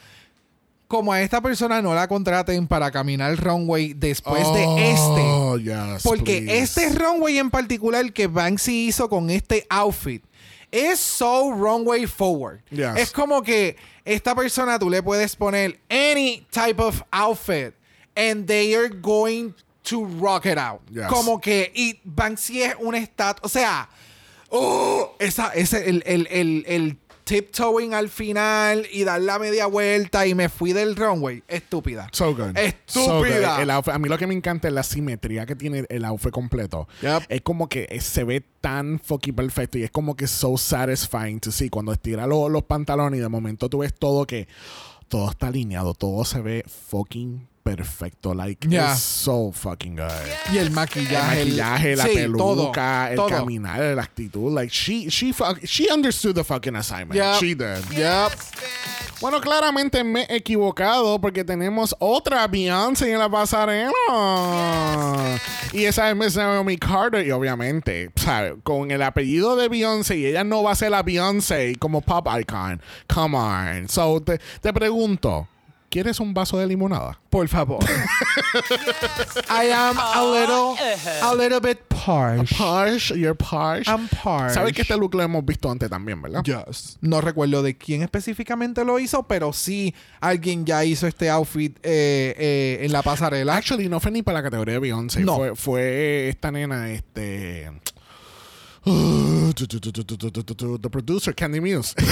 [0.92, 5.22] como a esta persona no la contraten para caminar el runway después de este.
[5.24, 6.64] Oh, yes, Porque please.
[6.64, 10.22] este runway en particular que Banksy hizo con este outfit
[10.70, 12.60] es so runway forward.
[12.72, 12.98] Yes.
[12.98, 17.74] Es como que esta persona tú le puedes poner any type of outfit
[18.18, 20.82] and they are going to rock it out.
[20.90, 21.08] Yes.
[21.08, 23.88] Como que y Banksy es un stat, o sea,
[24.50, 26.98] oh, esa ese el el el, el
[27.32, 31.42] tiptoeing al final y dar la media vuelta y me fui del runway.
[31.48, 32.10] Estúpida.
[32.12, 32.58] So good.
[32.86, 33.56] So Estúpida.
[33.56, 33.64] good.
[33.64, 36.32] El outfit- a mí lo que me encanta es la simetría que tiene el outfit
[36.32, 36.90] completo.
[37.02, 37.24] Yep.
[37.30, 41.52] Es como que se ve tan fucking perfecto y es como que so satisfying to
[41.52, 41.70] see.
[41.70, 44.50] Cuando estira lo- los pantalones y de momento tú ves todo que
[45.08, 48.34] todo está alineado, todo se ve fucking perfecto.
[48.34, 48.92] Like, Yeah.
[48.94, 50.10] it's so fucking good.
[50.54, 51.46] Y el El maquillaje.
[51.46, 52.72] maquillaje, la sí, peluca, todo,
[53.10, 53.30] el todo.
[53.30, 54.52] caminar, la actitud.
[54.54, 57.16] Like, she, she, fuck- she understood the fucking assignment.
[57.16, 57.36] Yep.
[57.40, 57.84] She did.
[57.96, 58.32] Yep.
[59.22, 63.92] Bueno, claramente me he equivocado porque tenemos otra Beyoncé en la pasarela.
[65.74, 67.26] Y esa es Miss Naomi Carter.
[67.26, 68.56] Y obviamente, ¿sabe?
[68.64, 72.28] con el apellido de Beyoncé, y ella no va a ser la Beyoncé como pop
[72.40, 72.82] icon.
[73.14, 73.88] Come on.
[73.90, 75.48] So, te, te pregunto,
[75.92, 77.20] ¿quieres un vaso de limonada?
[77.30, 77.84] Por favor.
[79.50, 80.76] I am a little,
[81.22, 82.58] a little bit parched.
[82.58, 83.88] Parsh, you're parsh.
[83.88, 84.56] I'm parched.
[84.56, 86.44] ¿Sabes que este look lo hemos visto antes también, verdad?
[86.44, 86.98] Yes.
[87.02, 92.34] No recuerdo de quién específicamente lo hizo, pero sí alguien ya hizo este outfit eh,
[92.38, 93.58] eh, en la pasarela.
[93.58, 95.22] Actually, no fue ni para la categoría de Beyoncé.
[95.22, 95.36] No.
[95.36, 97.70] Fue, fue esta nena, este.
[100.80, 101.94] The producer, Candy Muse.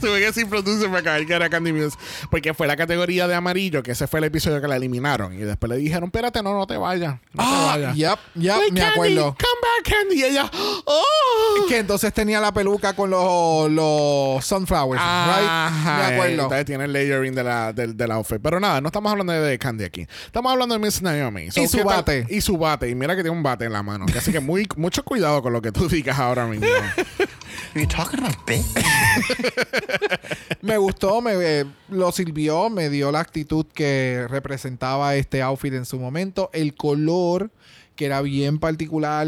[0.00, 1.96] Tuve que decir producer para caer que era Candy Muse.
[2.30, 5.32] Porque fue la categoría de amarillo, que ese fue el episodio que la eliminaron.
[5.34, 7.14] Y después le dijeron: Espérate, no, no te vayas.
[7.32, 7.96] No te Ah, vayas.
[7.96, 9.22] yep, yep, me Candy, acuerdo.
[9.36, 10.20] Come back, Candy.
[10.20, 10.48] Y ella,
[10.84, 11.66] oh.
[11.68, 15.48] Que entonces tenía la peluca con los, los sunflowers, right?
[15.48, 16.42] Ajá, Me acuerdo.
[16.44, 18.38] Entonces tiene el layering de la, del, del outfit.
[18.40, 20.06] Pero nada, no estamos hablando de, de Candy aquí.
[20.26, 21.50] Estamos hablando de Miss Naomi.
[21.50, 22.24] So, Y su bate.
[22.30, 22.88] Y su bate.
[22.88, 24.06] Y mira que tiene un bate en la mano.
[24.16, 26.66] Así que muy, mucho cuidado con lo que tú digas ahora mismo.
[27.74, 28.64] Are you talking about bitch?
[30.62, 35.84] Me gustó, me eh, lo sirvió, me dio la actitud que representaba este outfit en
[35.84, 36.50] su momento.
[36.52, 37.50] El color,
[37.94, 39.26] que era bien particular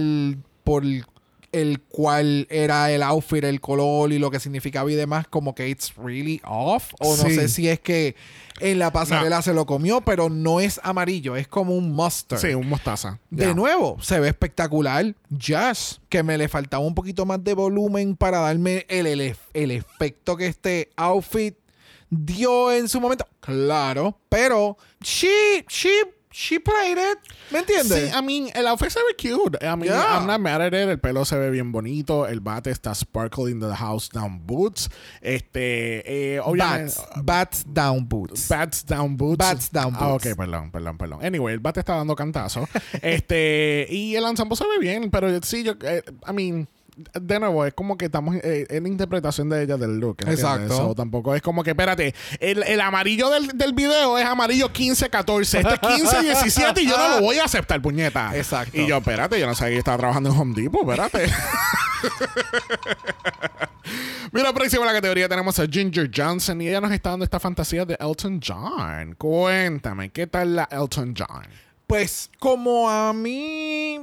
[0.65, 0.85] por
[1.53, 5.69] el cual era el outfit, el color y lo que significaba y demás, como que
[5.69, 6.93] it's really off.
[7.01, 7.35] O no Sí.
[7.35, 8.15] sé si es que
[8.61, 12.41] en la pasarela se lo comió, pero no es amarillo, es como un mustard.
[12.41, 13.19] sí, un mostaza.
[13.31, 15.15] De nuevo, se ve espectacular.
[15.31, 19.71] Jazz, que me le faltaba un poquito más de volumen para darme el, el, el
[19.71, 21.57] efecto que este outfit
[22.11, 23.27] dio en su momento.
[23.41, 25.91] Claro, pero she, she,
[26.33, 27.19] she played it.
[27.51, 28.11] ¿Me entiendes?
[28.11, 29.59] Sí, I mean, el outfit se ve cute.
[29.63, 30.17] I mean, Yeah.
[30.19, 30.89] I'm not mad at it.
[30.89, 32.27] El pelo se ve bien bonito.
[32.27, 34.89] El bate está sparkling the house down boots.
[35.21, 36.95] Este, eh, obviamente.
[36.97, 38.49] Bats, bats down boots.
[38.49, 39.39] Bats down boots.
[39.39, 40.27] Bats down Ah, boots.
[40.27, 41.25] ok, perdón, perdón, perdón.
[41.25, 42.69] Anyway, el bate está dando cantazo.
[43.03, 46.69] este, y el ensemble se ve bien, pero sí, yo, eh, I mean,
[47.21, 50.17] de nuevo, es como que estamos eh, en la interpretación de ella del look.
[50.21, 50.41] ¿entiendes?
[50.41, 50.77] Exacto.
[50.77, 55.41] So, tampoco es como que, espérate, el, el amarillo del, del video es amarillo 15-14.
[55.41, 58.37] Este es 15-17 y yo no lo voy a aceptar, puñeta.
[58.37, 58.77] Exacto.
[58.79, 61.31] Y yo, espérate, yo no sabía que estaba trabajando en Home Depot, espérate.
[64.33, 67.41] Mira, próximo en la categoría tenemos a Ginger Johnson y ella nos está dando esta
[67.41, 69.15] fantasía de Elton John.
[69.17, 71.47] Cuéntame, ¿qué tal la Elton John?
[71.87, 73.99] Pues como a mí,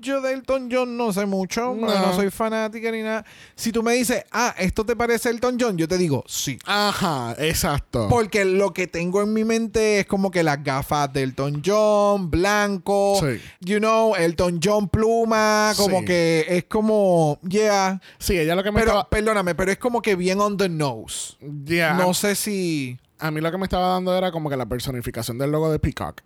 [0.00, 1.86] yo de Elton John no sé mucho, No.
[1.86, 3.24] no soy fanática ni nada.
[3.54, 5.76] Si tú me dices, ah, ¿esto te parece Elton John?
[5.76, 6.58] Yo te digo, sí.
[6.64, 8.06] Ajá, exacto.
[8.08, 12.30] Porque lo que tengo en mi mente es como que las gafas de Elton John,
[12.30, 13.40] blanco, Sí.
[13.60, 16.04] you know, Elton John pluma, como Sí.
[16.06, 18.00] que es como, yeah.
[18.18, 19.08] sí, ella lo que me Pero, estaba...
[19.10, 21.34] perdóname, pero es como que bien on the nose.
[21.64, 22.98] Yeah, No sé si...
[23.18, 25.78] a mí lo que me estaba dando era como que la personificación del logo de
[25.78, 26.22] Peacock.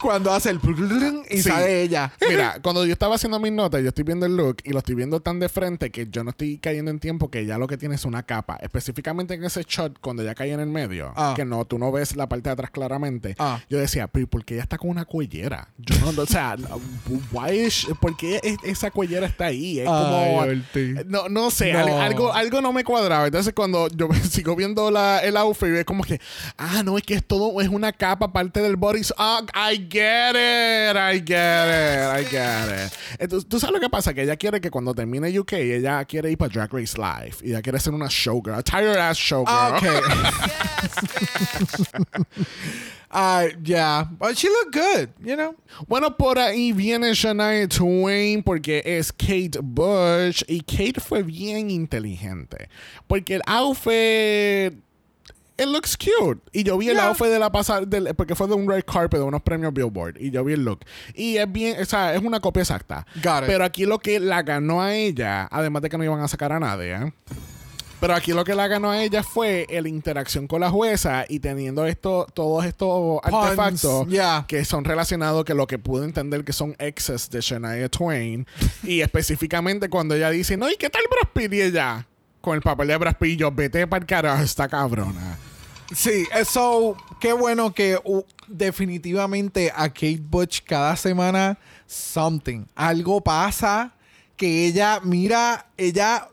[0.00, 0.60] Cuando hace el...
[1.30, 1.42] y Sí.
[1.42, 2.12] sale ella.
[2.28, 4.94] Mira, cuando yo estaba haciendo mis notas, yo estoy viendo el look y lo estoy
[4.94, 7.76] viendo tan de frente que yo no estoy cayendo en tiempo que ya lo que
[7.76, 8.56] tiene es una capa.
[8.60, 11.32] Específicamente en ese shot, cuando ya cae en el medio, Ah.
[11.36, 13.34] que no, tú no ves la parte de atrás claramente.
[13.38, 13.60] Ah.
[13.68, 15.68] Yo decía, pero ¿por qué ella está con una cuellera?
[15.78, 16.56] Yo no, o sea,
[17.30, 19.80] why is- ¿por qué es- esa cuellera está ahí?
[19.80, 20.42] Es como...
[20.42, 21.06] Ay, Ortiz.
[21.06, 22.00] No, no sé, No.
[22.00, 23.26] Algo, algo no me cuadraba.
[23.26, 26.20] Entonces, cuando yo sigo viendo la, el outfit, es como que,
[26.58, 29.02] ah, no, es que es todo, es una capa parte del body.
[29.18, 32.92] Ah, I get it, I get it, I get it.
[33.18, 36.30] Entonces, tú sabes lo que pasa, que ella quiere que cuando termine UK, ella quiere
[36.30, 39.52] ir para Drag Race Live y ella quiere ser una showgirl, a tired ass showgirl.
[43.14, 43.52] Ah, ok.
[43.54, 45.54] Uh, yeah, but she looked good, you know.
[45.86, 52.68] Bueno, por ahí viene Shania Twain porque es Kate Bush y Kate fue bien inteligente
[53.06, 54.82] porque el outfit
[55.58, 57.08] it looks cute y yo vi el Yeah.
[57.08, 57.86] outfit de la pasada
[58.16, 60.80] porque fue de un red carpet de unos premios Billboard y yo vi el look
[61.14, 63.06] y es bien, o sea, es una copia exacta.
[63.22, 63.46] Got it.
[63.46, 66.52] Pero aquí lo que la ganó a ella, además de que no iban a sacar
[66.52, 67.12] a nadie, ¿eh?
[68.00, 71.38] Pero aquí lo que la ganó a ella fue la interacción con la jueza y
[71.38, 74.44] teniendo esto, todos estos Puns, artefactos yeah.
[74.48, 78.44] que son relacionados que lo que pude entender que son exes de Shania Twain
[78.82, 82.08] y específicamente cuando ella dice no y qué tal Brad Pitt y ella
[82.42, 85.38] con el papel de yo vete para el carajo esta cabrona
[85.94, 93.92] Sí, eso, qué bueno que uh, definitivamente a Kate Butch cada semana something, algo pasa
[94.36, 96.28] que ella, mira, ella,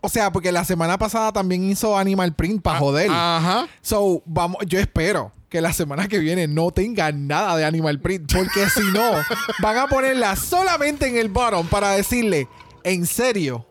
[0.00, 3.10] o sea, porque la semana pasada también hizo Animal Print para joder.
[3.10, 8.00] ajá So, vamos, yo espero que la semana que viene no tenga nada de Animal
[8.00, 9.10] Print, porque si no,
[9.62, 12.48] van a ponerla solamente en el bottom para decirle,
[12.84, 13.66] en serio,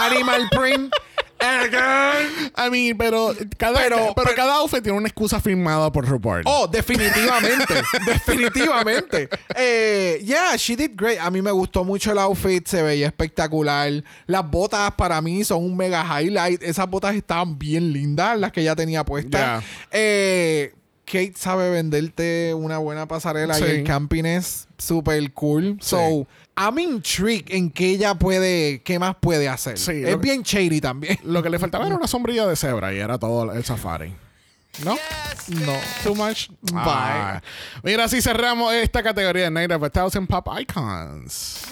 [0.00, 0.92] Animal Print,
[1.38, 6.42] again?" I mean pero cada Pero- pero, cada outfit tiene una excusa firmada por RuPaul
[6.44, 7.74] Oh, definitivamente.
[8.06, 9.28] definitivamente.
[9.56, 11.18] Eh, yeah, she did great.
[11.20, 12.66] A mí me gustó mucho el outfit.
[12.66, 14.04] Se veía espectacular.
[14.26, 16.62] Las botas para mí son un mega highlight.
[16.62, 19.40] Esas botas estaban bien lindas, las que ella tenía puestas.
[19.40, 19.62] Yeah.
[19.92, 20.74] Eh,
[21.10, 25.76] Kate sabe venderte una buena pasarela y el camping es súper cool.
[25.80, 29.76] So, I'm intrigued en qué ella puede, qué más puede hacer.
[29.76, 31.18] Sí, es bien shady también.
[31.24, 34.14] lo que le faltaba era una sombrilla de cebra y era todo el safari
[34.84, 34.96] ¿no?
[35.48, 35.76] No.
[36.04, 36.48] Too much?
[36.62, 36.80] Bye.
[36.80, 37.42] Ah.
[37.82, 41.66] Mira, así cerramos esta categoría de Night of a Thousand Pop Icons.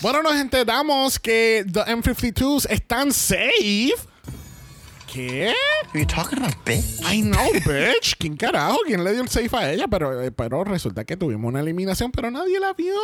[0.00, 3.94] Bueno, nos enteramos que The M52s están safe.
[5.12, 5.52] ¿Qué?
[5.92, 7.02] Are you talking about bitch?
[7.04, 8.16] I know, bitch.
[8.18, 8.78] ¿Quién carajo?
[8.86, 9.86] ¿Quién le dio el safe a ella?
[9.88, 12.94] Pero, eh, pero resulta que tuvimos una eliminación, pero nadie la vio.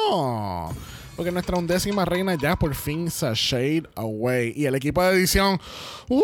[1.17, 4.55] Porque nuestra undécima reina ya por fin se shade away.
[4.57, 5.61] Y el equipo de edición,
[6.09, 6.23] ¡uh!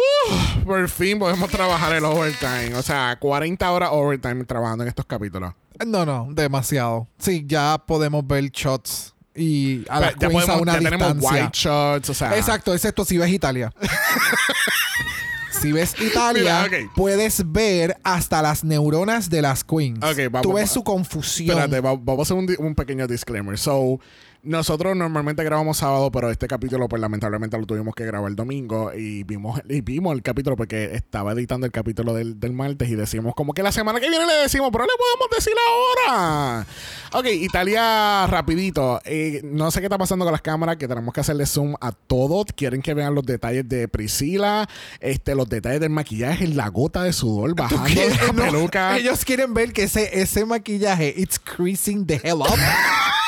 [0.65, 2.75] por fin podemos trabajar el overtime.
[2.77, 5.53] O sea, 40 horas overtime trabajando en estos capítulos.
[5.85, 7.09] No, no, demasiado.
[7.19, 11.15] Sí, ya podemos ver shots y a las ya, queens a podemos- una ya tenemos
[11.15, 11.43] distancia.
[11.45, 12.37] white shots, o sea.
[12.39, 13.71] Exacto, excepto si ves Italia.
[15.65, 16.93] si ves Italia, Mira, ok.
[16.95, 19.99] puedes ver hasta las neuronas de las queens.
[20.05, 21.51] Ok, vamos- Tú ves su confusión.
[21.59, 23.57] Espérate, va- vamos a hacer un, di- un pequeño disclaimer.
[23.59, 23.99] So,
[24.45, 28.93] nosotros normalmente grabamos sábado, pero este capítulo, pues lamentablemente lo tuvimos que grabar el domingo
[28.95, 32.95] y vimos, y vimos el capítulo porque estaba editando el capítulo del, del martes y
[32.97, 36.67] decimos como que la semana que viene le decimos, pero le podemos decir ahora.
[37.13, 39.01] Ok, Italia, rapidito.
[39.05, 41.93] Eh, no sé qué está pasando con las cámaras, que tenemos que hacerle zoom a
[41.93, 42.45] todo.
[42.57, 44.69] Quieren que vean los detalles de Priscila,
[45.01, 48.97] este, los detalles del maquillaje, la gota de sudor bajando de la No, peluca.
[48.99, 52.49] ellos quieren ver que ese, ese maquillaje, it's creasing the hell up.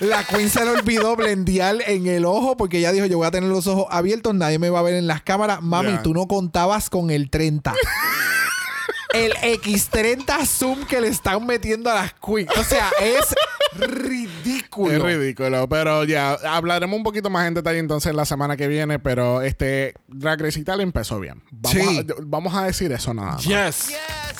[0.00, 3.30] La queen se le olvidó blendear en el ojo porque ella dijo, yo voy a
[3.30, 5.62] tener los ojos abiertos, nadie me va a ver en las cámaras.
[5.62, 7.74] Mami, tú no contabas con el 30.
[9.12, 12.50] el X30 zoom que le están metiendo a las queens.
[12.56, 13.34] O sea, es
[13.78, 14.92] ridículo.
[14.92, 18.98] Es ridículo, pero ya hablaremos un poquito más en detalle entonces la semana que viene,
[18.98, 21.42] pero este Drag Race Italia empezó bien.
[21.50, 21.98] Vamos, Sí.
[21.98, 23.44] a, vamos a decir eso nada más.
[23.44, 23.90] Yes.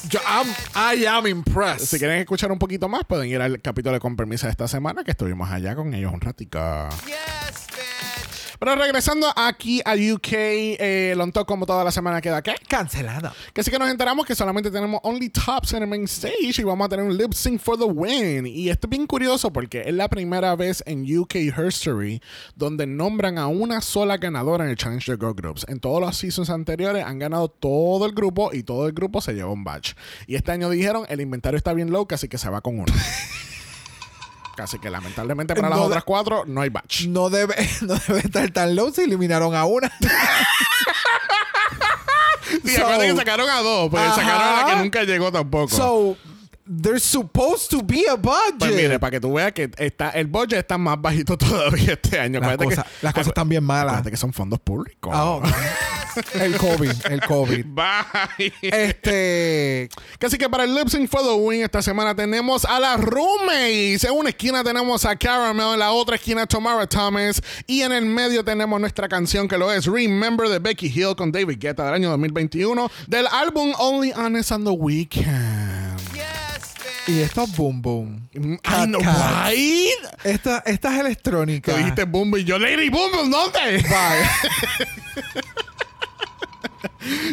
[0.09, 1.87] Yo, I'm- I am impressed.
[1.87, 4.67] Si quieren escuchar un poquito más, pueden ir al capítulo de Con Permiso de esta
[4.67, 6.59] semana, que estuvimos allá con ellos un ratico.
[8.61, 12.55] Pero regresando aquí a UK, eh, Lonto como toda la semana queda ¿qué?
[12.69, 13.33] Cancelada.
[13.55, 16.63] Que sí que nos enteramos que solamente tenemos Only Tops en el main stage y
[16.63, 18.47] vamos a tener un lip sync for the win.
[18.47, 22.21] Y esto es bien curioso porque es la primera vez en UK History
[22.55, 25.65] donde nombran a una sola ganadora en el Challenge de Girl Groups.
[25.67, 29.33] En todos los seasons anteriores han ganado todo el grupo y todo el grupo se
[29.33, 29.95] lleva un badge.
[30.27, 32.93] Y este año dijeron el inventario está bien low, así que se va con uno.
[34.59, 37.07] Así que lamentablemente para las No de- otras cuatro no hay badge.
[37.09, 38.93] No debe, no debe estar tan low.
[38.93, 39.91] Se eliminaron a una.
[42.65, 45.69] Sí, So- acuérdate que sacaron a dos, pues sacaron a la que nunca llegó tampoco.
[45.69, 46.17] So,
[46.83, 48.59] there's supposed to be a budget.
[48.59, 52.19] Pues mire, para que tú veas que está, el budget está más bajito todavía este
[52.19, 52.41] año.
[52.41, 53.93] las, Acuérdate cosas, que, las cosas están bien malas.
[53.93, 55.13] acuérdate que son fondos públicos.
[55.17, 55.41] Oh,
[56.35, 57.65] el COVID, el COVID.
[57.67, 58.53] Bye.
[58.63, 59.89] Este,
[60.25, 64.05] Así que para el Lip Sync for the Win esta semana tenemos a las roommates.
[64.05, 68.05] En una esquina tenemos a Caramel, en la otra esquina Tamara Thomas y en el
[68.07, 71.95] medio tenemos nuestra canción que lo es Remember de Becky Hill con David Guetta del
[71.95, 75.99] año 2021 del álbum Only Honest on the Weekend.
[77.07, 78.29] y esto es Boom Boom.
[78.35, 79.49] I Cat know, Cat.
[79.49, 79.89] right?
[80.23, 81.73] Esta, esta es electrónica.
[81.73, 83.79] Tú dijiste Boom y yo, Lady Boom, ¿dónde?
[83.89, 85.43] Bye.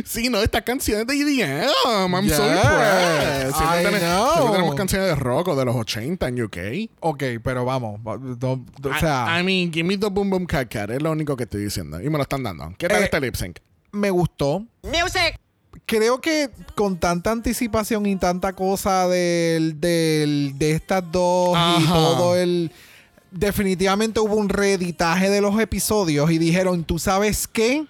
[0.05, 1.67] Sí, no, estas canciones de EDM.
[1.85, 3.55] I'm so impressed.
[3.55, 4.33] Siempre I know.
[4.33, 6.57] siempre tenemos canciones de rock o de los 80 en UK.
[7.01, 7.99] Ok, pero vamos.
[8.39, 10.89] do- do- o sea, I, I mean, give me the boom boom cat cat.
[10.89, 12.01] Es lo único que estoy diciendo.
[12.01, 12.73] Y me lo están dando.
[12.77, 13.57] ¿Qué tal Eh, este lip sync?
[13.91, 14.63] me gustó.
[14.83, 15.39] Music.
[15.85, 22.35] Creo que con tanta anticipación y tanta cosa del, del- de estas dos y todo
[22.35, 22.71] el.
[23.31, 27.85] Definitivamente hubo un reeditaje de los episodios y dijeron: ¿Tú sabes qué?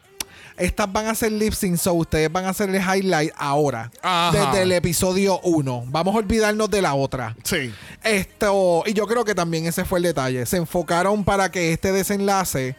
[0.58, 3.91] Estas van a ser lip sync, so ustedes van a hacer el highlight ahora.
[4.01, 4.32] Ajá.
[4.36, 5.86] Desde el episodio 1.
[5.88, 7.36] Vamos a olvidarnos de la otra.
[7.43, 7.74] Sí.
[8.03, 10.45] Esto, y yo creo que también ese fue el detalle.
[10.47, 12.76] Se enfocaron para que este desenlace.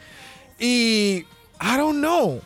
[0.59, 1.25] Y.
[1.61, 2.41] I don't know.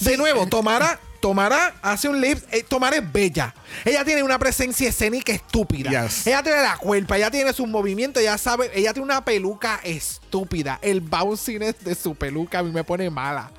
[0.00, 0.98] De nuevo, Tomara.
[1.20, 2.38] Tomara hace un lip.
[2.50, 3.54] eh, Tomara es bella.
[3.84, 5.90] Ella tiene una presencia escénica estúpida.
[5.90, 6.26] Yes.
[6.26, 8.70] Ella tiene la cuerpa, ella tiene sus movimientos, ella sabe.
[8.74, 10.78] Ella tiene una peluca estúpida.
[10.82, 13.50] El bounciness de su peluca a mí me pone mala.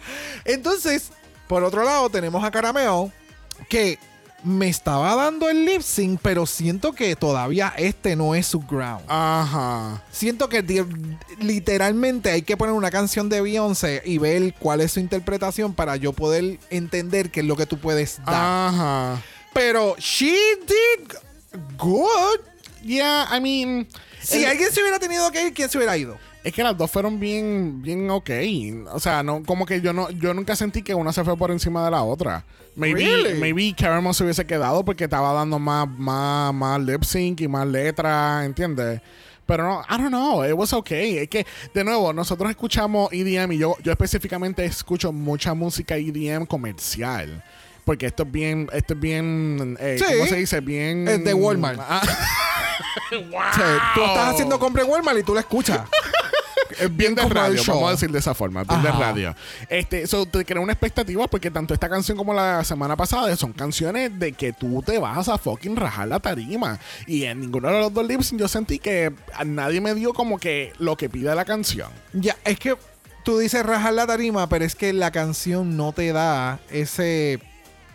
[0.45, 1.11] Entonces,
[1.47, 3.11] por otro lado, tenemos a Carameo
[3.69, 3.99] que
[4.43, 9.03] me estaba dando el lip sync, pero siento que todavía este no es su ground.
[9.07, 10.03] Ajá.
[10.11, 10.63] Siento que
[11.39, 15.95] literalmente hay que poner una canción de Beyoncé y ver cuál es su interpretación para
[15.95, 18.35] yo poder entender qué es lo que tú puedes dar.
[18.35, 19.21] Ajá.
[19.53, 20.33] Pero she
[20.67, 21.13] did
[21.77, 22.39] good.
[22.83, 23.87] Yeah, I mean.
[24.21, 26.17] Si el- alguien se hubiera tenido que ir, ¿quién se hubiera ido?
[26.43, 28.29] Es que las dos fueron bien, bien ok.
[28.91, 31.51] O sea, no, como que yo no, yo nunca sentí que una se fue por
[31.51, 32.43] encima de la otra.
[32.75, 33.39] Maybe, Really?
[33.39, 37.67] maybe Caramel se hubiese quedado porque estaba dando más, más, más lip sync y más
[37.67, 39.01] letra, ¿entiendes?
[39.45, 41.17] Pero no, I don't know, it was okay.
[41.17, 46.45] Es que, de nuevo, nosotros escuchamos EDM y yo, yo específicamente escucho mucha música EDM
[46.45, 47.43] comercial.
[47.83, 50.05] Porque esto es bien, esto es bien, eh, Sí.
[50.07, 50.61] ¿cómo se dice?
[50.61, 51.07] Bien...
[51.07, 51.79] Es de Walmart.
[51.89, 52.01] Ah,
[53.11, 55.81] O sea, tú estás haciendo compra en Walmart y tú la escuchas.
[56.79, 59.35] Es bien de radio, vamos a decir de esa forma, bien de radio.
[59.69, 63.53] Este, so, te crea una expectativa porque tanto esta canción como la semana pasada son
[63.53, 66.79] canciones de que tú te vas a fucking rajar la tarima.
[67.07, 70.13] Y en ninguno de los dos lip sync yo sentí que a nadie me dio
[70.13, 71.89] como que lo que pide la canción.
[72.13, 72.75] Ya, es que
[73.23, 77.39] tú dices rajar la tarima, pero es que la canción no te da ese.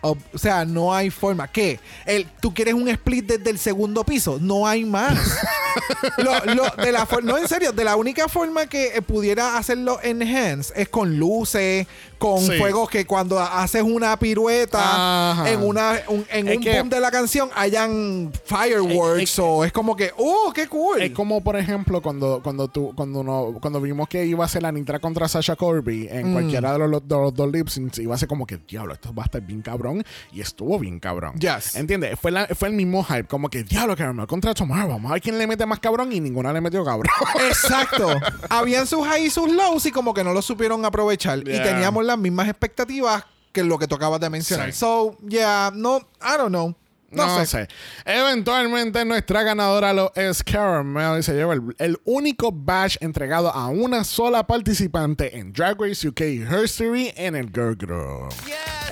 [0.01, 1.47] O sea, no hay forma.
[1.47, 1.79] ¿Qué?
[2.05, 4.37] El, ¿Tú quieres un split desde el segundo piso?
[4.41, 5.17] No hay más.
[6.17, 9.99] Lo- lo- de la no, en serio, de la única forma que eh, pudiera hacerlo
[10.01, 11.85] enhance es con luces,
[12.17, 12.57] con Sí.
[12.57, 15.49] fuegos que cuando haces una pirueta Ajá.
[15.49, 19.39] en una un- en Es un que- boom de la canción hayan fireworks Es- es-
[19.39, 21.01] o es como que, ¡oh, qué cool!
[21.01, 24.63] Es como, por ejemplo, cuando, cuando tú, cuando uno, cuando vimos que iba a ser
[24.63, 26.33] la Nitra contra Sasha Corby en Mm.
[26.33, 29.25] cualquiera de los, dos lip syncs, iba a ser como que, diablo, esto va a
[29.25, 30.03] estar bien cabrón.
[30.31, 31.33] Y estuvo bien cabrón.
[31.39, 31.75] Yes.
[31.75, 32.19] ¿Entiendes?
[32.19, 34.89] Fue, la- fue el mismo hype, como que, diablo, Caramel contra Tomorrow.
[34.89, 37.11] Vamos a ver quién le mete más cabrón y ninguna le metió cabrón.
[37.47, 38.07] Exacto.
[38.49, 41.39] Habían sus highs y sus lows y como que no lo supieron aprovechar.
[41.39, 41.63] Y Yeah.
[42.07, 44.71] Las mismas expectativas que lo que tú acabas de mencionar.
[44.71, 44.79] Sí.
[44.79, 46.75] So, yeah, no, I don't know.
[47.09, 47.69] No, sé.
[48.03, 53.69] Eventualmente nuestra ganadora lo es Caramel y se lleva el, el único badge entregado a
[53.69, 56.19] una sola participante en Drag Race UK
[56.63, 58.33] History en el Girl Group.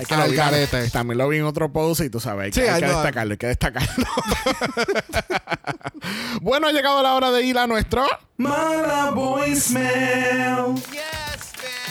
[0.00, 0.88] Es que lo Al vi- garete.
[0.88, 3.32] También lo vi en otro post y tú sabes, hay, que- Sí, hay que destacarlo,
[3.32, 4.06] hay que destacarlo.
[6.40, 8.06] bueno, ha llegado la hora de ir a nuestro...
[8.38, 10.74] Mala voicemail.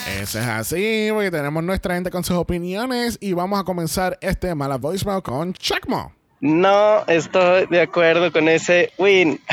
[0.08, 4.54] Eso es así, porque tenemos nuestra gente con sus opiniones y vamos a comenzar este
[4.54, 6.14] Mala Voicemail con Chacmo.
[6.42, 9.42] No estoy de acuerdo con ese win.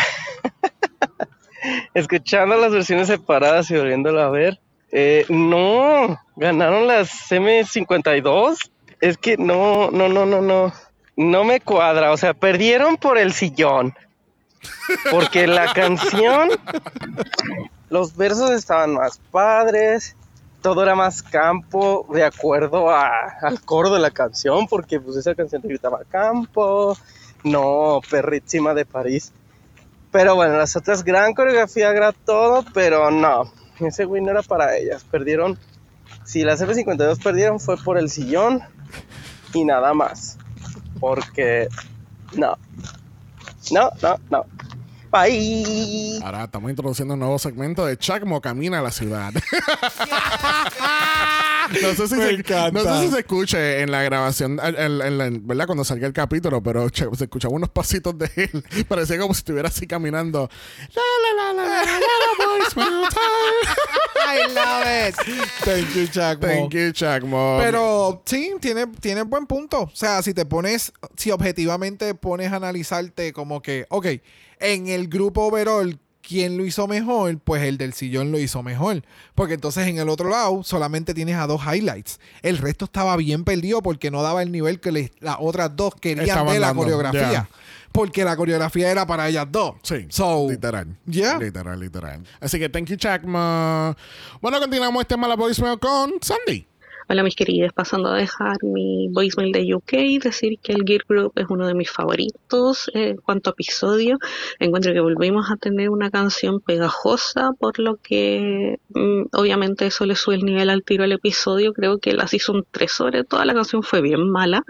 [1.95, 4.61] Escuchando las versiones separadas y volviéndolo a ver.
[4.91, 8.71] eh, no, ganaron las M52.
[9.01, 10.73] Es que no, no, no, no, no.
[11.17, 12.13] No me cuadra.
[12.13, 13.95] O sea, perdieron por el sillón.
[15.11, 16.51] Porque la canción,
[17.91, 20.17] los versos estaban más padres.
[20.63, 25.35] Todo era más campo de acuerdo a- al coro de la canción, porque pues esa
[25.35, 26.97] canción te gritaba campo,
[27.45, 29.33] no, perrísima de París.
[30.13, 34.77] Pero bueno, las otras gran coreografía, gran todo, pero no, ese win no era para
[34.77, 35.05] ellas.
[35.11, 35.59] Perdieron,
[36.25, 38.61] si las F52 perdieron fue por el sillón
[39.55, 40.39] y nada más.
[41.01, 41.67] Porque
[42.37, 42.57] no,
[43.73, 44.45] no, no, no.
[46.23, 49.33] Ahora estamos introduciendo un nuevo segmento de Chacmo Camina a la ciudad.
[51.83, 52.71] no, sé si Me se, encanta.
[52.73, 55.67] no sé si se escuche en la grabación, en- en- en ¿verdad?
[55.67, 58.65] Cuando salga el capítulo, pero che- se escuchaban unos pasitos de él.
[58.89, 60.49] Parecía como si estuviera así caminando.
[60.95, 61.03] La,
[61.37, 61.93] la, la, la, la.
[64.25, 65.15] I love it.
[65.65, 66.47] Thank you, Chacmo.
[66.47, 67.59] Thank you, Chacmo.
[67.61, 69.83] Pero sí, tiene, tiene buen punto.
[69.83, 74.07] O sea, si te pones, si objetivamente pones a analizarte como que, ok,
[74.61, 75.99] en el grupo overall,
[76.33, 79.03] quién lo hizo mejor, pues el del sillón lo hizo mejor.
[79.35, 82.19] Porque entonces en el otro lado solamente tienes a dos highlights.
[82.43, 85.95] El resto estaba bien perdido porque no daba el nivel que le- las otras dos
[85.95, 87.49] querían Estaban de la dando, coreografía.
[87.93, 89.75] Porque la coreografía era para ellas dos.
[89.83, 90.97] Sí, So, literal.
[91.07, 91.37] yeah.
[91.39, 92.23] Literal, literal.
[92.41, 93.95] Así que thank you, Chakma.
[94.41, 96.67] Bueno, continuamos este mala voicemail con Sandy.
[97.09, 101.33] Hola mis queridas, pasando a dejar mi voicemail de UK decir que el Gear Group
[101.35, 104.19] es uno de mis favoritos eh, en cuanto a episodio.
[104.61, 110.15] Encuentro que volvimos a tener una canción pegajosa, por lo que mm, obviamente eso le
[110.15, 111.73] sube el nivel al tiro al episodio.
[111.73, 114.63] Creo que la Season 3 sobre todo la canción fue bien mala.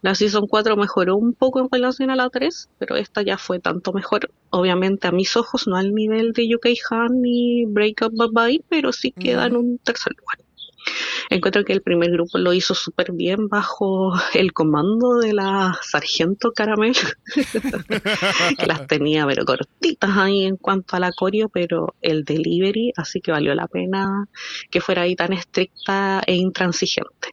[0.00, 3.58] La Season 4 mejoró un poco en relación a la 3, pero esta ya fue
[3.58, 4.30] tanto mejor.
[4.50, 8.64] Obviamente a mis ojos no al nivel de UK Han ni Break Up Bye Bye,
[8.68, 10.38] pero sí queda en un tercer lugar.
[11.28, 16.52] Encuentro que el primer grupo lo hizo súper bien bajo el comando de la sargento
[16.52, 16.94] Caramel,
[18.58, 23.20] que las tenía pero cortitas ahí en cuanto a la coreo, pero el delivery, así
[23.20, 24.28] que valió la pena
[24.70, 27.28] que fuera ahí tan estricta e intransigente.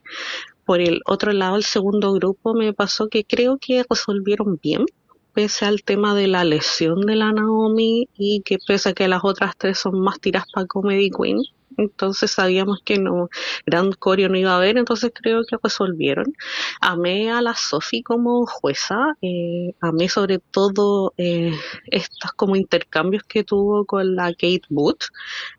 [0.64, 4.84] Por el otro lado, el segundo grupo me pasó que creo que resolvieron bien,
[5.32, 9.24] pese al tema de la lesión de la Naomi y que pese a que las
[9.24, 11.38] otras tres son más tiras para Comedy Queen,
[11.78, 13.28] entonces sabíamos que no,
[13.66, 16.26] gran coreo no iba a haber, entonces creo que resolvieron.
[16.80, 21.52] Amé a la Sophie como jueza, eh, amé sobre todo eh,
[21.86, 25.04] estos como intercambios que tuvo con la Kate Booth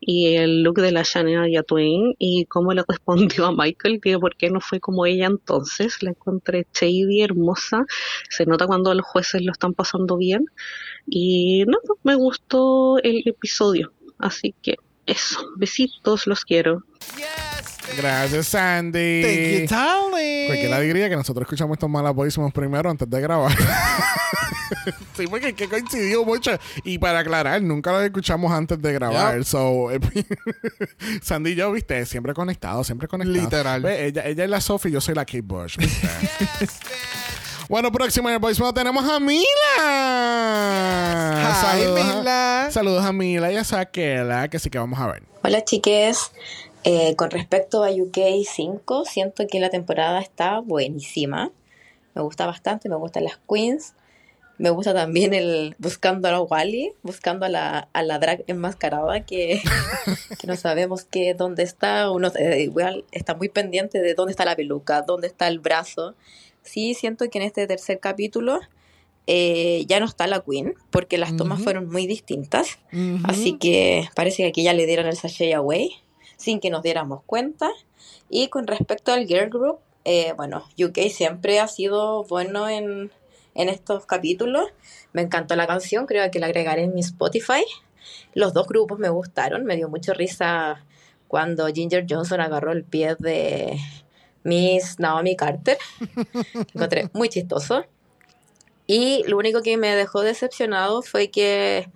[0.00, 4.36] y el look de la Shania Twain y cómo le respondió a Michael, que por
[4.36, 7.84] qué no fue como ella entonces, la encontré shady, hermosa,
[8.28, 10.46] se nota cuando los jueces lo están pasando bien.
[11.06, 14.76] Y no, me gustó el episodio, así que
[15.10, 16.84] eso, besitos, los quiero.
[17.96, 19.22] Gracias, Sandy.
[19.22, 20.46] Thank you, darling.
[20.46, 23.52] Cualquiera diría que nosotros escuchamos estos malas voicemails primero antes de grabar.
[25.16, 26.52] sí, porque es que coincidió mucho.
[26.84, 29.38] Y para aclarar, nunca lo escuchamos antes de grabar.
[29.38, 29.44] Yep.
[29.44, 29.88] So,
[31.22, 33.42] Sandy y yo, viste, siempre conectados, siempre conectados.
[33.42, 33.82] Literal.
[33.82, 35.76] Ve, ella, ella es la Sophie, yo soy la Kate Bush.
[35.76, 36.08] ¿viste?
[37.70, 39.44] bueno, próximo en el voicemail tenemos a Mila.
[39.78, 42.68] Hi, Saludos a- Mila.
[42.72, 45.22] Saludos a Mila y a Saquela, que sí que vamos a ver.
[45.44, 46.32] Hola chiques,
[46.82, 48.18] Eh, con respecto a UK
[48.50, 51.50] 5, siento que la temporada está buenísima.
[52.14, 53.92] Me gusta bastante, me gustan las queens.
[54.56, 59.20] Me gusta también el buscando a la Wally, buscando a la, a la drag enmascarada
[59.26, 59.60] que,
[60.40, 62.10] que no sabemos qué, dónde está.
[62.10, 66.14] Uno eh, igual está muy pendiente de dónde está la peluca, dónde está el brazo.
[66.62, 68.60] Sí, siento que en este tercer capítulo
[69.26, 72.78] eh, ya no está la queen, porque las tomas fueron muy distintas.
[73.24, 75.90] Así que parece que aquí ya le dieron el sachet away
[76.36, 77.70] sin que nos diéramos cuenta.
[78.28, 83.12] Y con respecto al Girl Group, eh, bueno, UK siempre ha sido bueno en,
[83.54, 84.66] en estos capítulos.
[85.12, 87.62] Me encantó la canción, creo que la agregaré en mi Spotify.
[88.34, 90.84] Los dos grupos me gustaron, me dio mucho risa
[91.28, 93.78] cuando Ginger Johnson agarró el pie de
[94.42, 95.78] Miss Naomi Carter.
[96.74, 97.84] Encontré muy chistoso.
[98.86, 101.88] Y lo único que me dejó decepcionado fue que,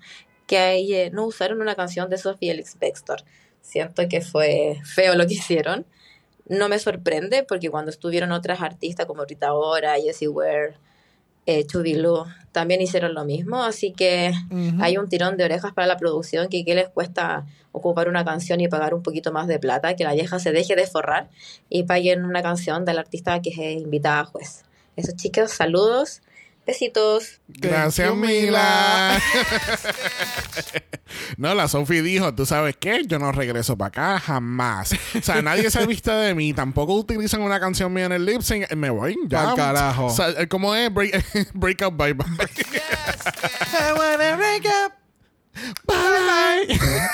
[0.46, 3.22] que ahí, eh, no usaron una canción de Sophie Elix Bextor.
[3.60, 5.86] Siento que fue feo lo que hicieron.
[6.46, 10.76] No me sorprende porque cuando estuvieron otras artistas como Rita Ora, Jessie Ware,
[11.46, 11.66] eh,
[12.52, 13.62] también hicieron lo mismo.
[13.62, 14.32] Así que
[14.80, 18.60] hay un tirón de orejas para la producción que qué les cuesta ocupar una canción
[18.60, 21.28] y pagar un poquito más de plata, que la vieja se deje de forrar
[21.68, 24.64] y paguen una canción del artista que es invitada a juez.
[24.96, 26.22] Eso chicos, saludos,
[26.66, 27.40] besitos.
[27.48, 29.20] Gracias, you, Mila.
[31.36, 33.02] no, la Sophie dijo, ¿tú sabes qué?
[33.06, 34.92] Yo no regreso para acá jamás.
[35.16, 36.52] O sea, nadie se viste de mí.
[36.52, 38.72] Tampoco utilizan una canción mía en el lip sync.
[38.74, 39.44] Me voy ya.
[39.44, 40.06] Pa'l carajo.
[40.06, 40.92] O sea, ¿Cómo es?
[40.92, 42.26] Break, break up, bye bye.
[43.72, 44.92] I wanna break up.
[45.86, 46.78] bye.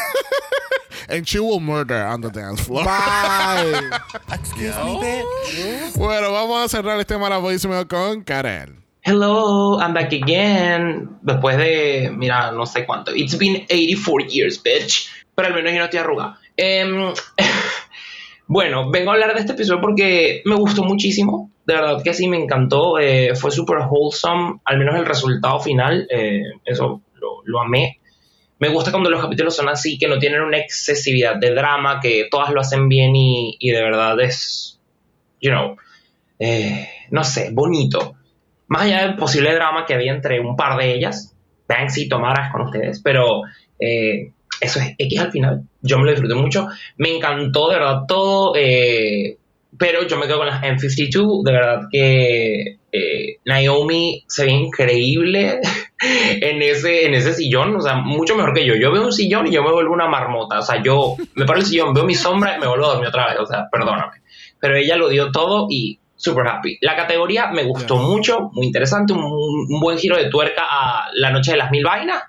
[1.08, 2.84] And she will murder on the dance floor.
[2.84, 3.90] Bye.
[4.32, 5.96] Excuse me, bitch.
[5.96, 8.79] Bueno, vamos a cerrar este maravilloso con Karen.
[9.02, 11.18] Hello, I'm back again.
[11.22, 13.14] Después de, mira, no sé cuánto.
[13.14, 15.08] It's been 84 years, bitch.
[15.34, 16.38] Pero al menos yo no estoy arrugada.
[16.54, 17.10] Em,
[18.46, 21.50] bueno, vengo a hablar de este episodio porque me gustó muchísimo.
[21.64, 22.98] De verdad que sí, me encantó.
[22.98, 24.60] Eh, fue súper wholesome.
[24.66, 26.06] Al menos el resultado final.
[26.10, 27.00] eh, eso
[27.44, 28.00] lo, amé.
[28.58, 32.28] Me gusta cuando los capítulos son así, que no tienen una excesividad de drama, que
[32.30, 34.78] todas lo hacen bien y, y de verdad es,
[35.40, 35.76] you know,
[36.38, 38.16] eh, no sé, bonito
[38.70, 41.36] más allá del posible drama que había entre un par de ellas,
[41.68, 43.42] Banksy y Tomaras con ustedes, pero
[43.78, 45.62] eh, eso es X al final.
[45.82, 46.68] Yo me lo disfruté mucho.
[46.96, 48.54] Me encantó, de verdad, todo.
[48.56, 49.36] eh,
[49.76, 51.42] pero yo me quedo con las M52.
[51.42, 55.58] De verdad que eh, Naomi se ve increíble
[56.40, 58.74] en ese, en ese sillón, o sea, mucho mejor que yo.
[58.76, 60.60] Yo veo un sillón y yo me vuelvo una marmota.
[60.60, 63.08] O sea, yo me paro el sillón, veo mi sombra y me vuelvo a dormir
[63.08, 63.38] otra vez.
[63.40, 64.18] O sea, perdóname.
[64.60, 66.78] Pero ella lo dio todo y super happy.
[66.82, 71.30] La categoría me gustó mucho, muy interesante, un, un buen giro de tuerca a La
[71.30, 72.22] Noche de las Mil Vainas.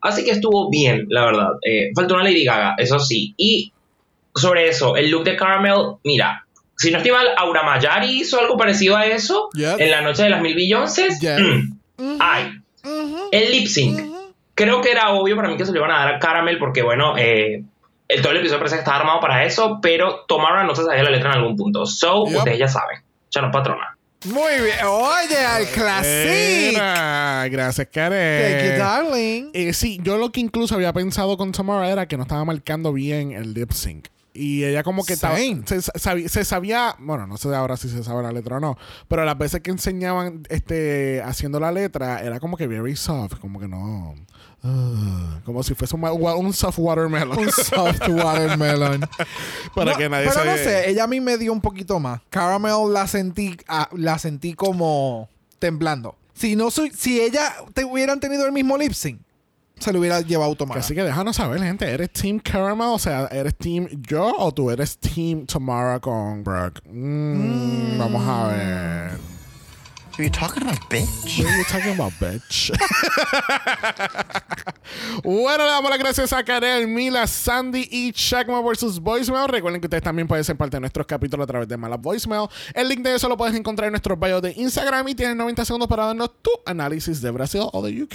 [0.00, 1.48] Así que estuvo bien, la verdad.
[1.62, 3.32] Eh, faltó una Lady Gaga, eso sí.
[3.36, 3.72] Y
[4.34, 6.44] sobre eso, el look de Caramel, mira,
[6.76, 9.76] si no estoy mal, Aura Mayari hizo algo parecido a eso Yes.
[9.78, 10.96] en La Noche de las Mil Billones.
[11.20, 11.40] Yes.
[12.20, 12.52] Ay,
[13.30, 14.00] el lip sync.
[14.54, 16.82] Creo que era obvio para mí que se lo iban a dar a Caramel porque,
[16.82, 17.62] bueno, eh,
[18.08, 21.02] el, todo el episodio parece que estaba armado para eso, pero Tomara no se sabía
[21.02, 21.86] la letra en algún punto.
[21.86, 22.36] So, Yep.
[22.38, 22.98] ustedes ya saben.
[23.34, 23.96] Ya patrona.
[24.26, 24.76] Muy bien.
[24.86, 26.70] Oye, al classic.
[26.72, 28.58] Mira, gracias, Karen.
[28.58, 29.50] Thank you, darling.
[29.52, 32.92] Eh, sí, yo lo que incluso había pensado con Tamara era que no estaba marcando
[32.92, 34.06] bien el lip sync.
[34.32, 38.02] Y ella como que estaba, se, sabi- se sabía, bueno, no sé ahora si se
[38.02, 38.76] sabe la letra o no,
[39.06, 43.60] pero las veces que enseñaban este haciendo la letra era como que very soft, como
[43.60, 44.14] que no,
[44.64, 47.38] ah, como si fuese un, un soft watermelon.
[47.38, 49.08] Un soft watermelon.
[49.74, 50.46] Para No, que nadie pero se...
[50.50, 52.20] no sé, ella a mí me dio un poquito más.
[52.30, 56.16] Caramel la sentí, ah, la sentí como temblando.
[56.34, 59.20] Si no soy, si ella te hubieran tenido el mismo lip sync,
[59.78, 60.80] se lo hubiera llevado Tomara.
[60.80, 61.88] Así que déjanos saber, gente.
[61.88, 62.88] ¿Eres Team Caramel?
[62.88, 66.80] O sea, ¿eres Team yo o tú eres Team Tamara con Brooke?
[66.88, 69.33] Mm, Vamos a ver.
[70.16, 71.42] Are you talking about bitch?
[71.42, 72.70] What are you talking about, bitch?
[75.24, 79.00] bueno, le damos las gracias a Karel, Mila, Sandy y Shagma vs.
[79.00, 79.48] Voicemail.
[79.48, 82.46] Recuerden que ustedes también pueden ser parte de nuestros capítulos a través de Mala Voicemail.
[82.74, 85.64] El link de eso lo puedes encontrar en nuestro bio de Instagram y tienes 90
[85.64, 88.14] segundos para darnos tu análisis de Brasil o de UK.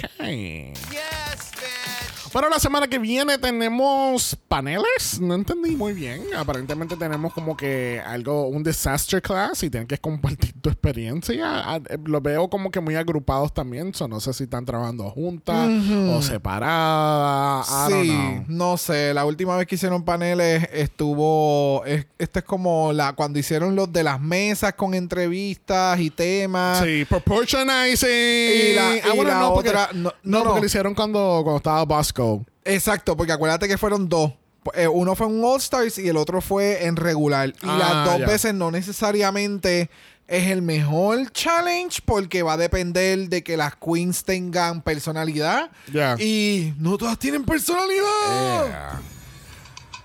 [2.32, 5.20] Bueno, la semana que viene tenemos paneles.
[5.20, 6.22] No entendí muy bien.
[6.36, 11.44] Aparentemente tenemos como que algo, un disaster class y tienen que compartir tu experiencia.
[11.68, 13.92] Ah, eh, Lo veo como que muy agrupados también.
[13.94, 15.68] So, no sé si están trabajando juntas
[16.08, 17.68] o separadas.
[17.68, 18.44] I don't Sí, know.
[18.46, 19.12] no sé.
[19.12, 21.84] La última vez que hicieron paneles estuvo.
[21.84, 26.78] es- Este es como la cuando hicieron los de las mesas con entrevistas y temas.
[26.84, 28.08] Sí, proportionizing.
[28.08, 31.40] Y la- Ah, y la no, porque, otra- no, no, no, porque lo hicieron cuando,
[31.42, 32.19] cuando estaba Bosco.
[32.64, 34.32] Exacto, porque acuérdate que fueron dos.
[34.74, 37.48] Eh, uno fue un All Stars y el otro fue en regular.
[37.48, 38.26] Y Ah, las dos ya.
[38.26, 39.88] veces no necesariamente
[40.28, 45.70] es el mejor challenge porque va a depender de que las queens tengan personalidad.
[46.20, 48.66] Y no todas tienen personalidad.
[48.66, 49.00] Yeah.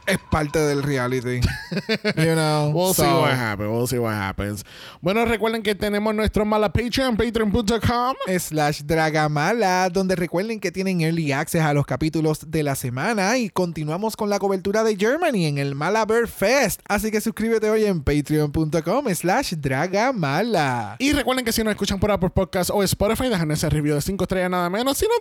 [0.08, 1.40] Es parte del reality.
[2.18, 2.72] you know.
[2.74, 3.70] We'll see what happens.
[3.70, 4.64] We'll see what happens.
[5.02, 8.16] Bueno, recuerden que tenemos nuestro mala Patreon, patreon.com.
[8.40, 13.50] slash Dragamala, donde recuerden que tienen early access a los capítulos de la semana y
[13.50, 16.82] continuamos con la cobertura de Germany en el Malaber Fest.
[16.88, 20.98] Así que suscríbete hoy en patreon.com slash Dragamala.
[21.00, 24.02] Y recuerden que si nos escuchan por Apple Podcast o Spotify, dejan ese review de
[24.02, 24.98] 5 estrellas nada menos.
[24.98, 25.18] Si nos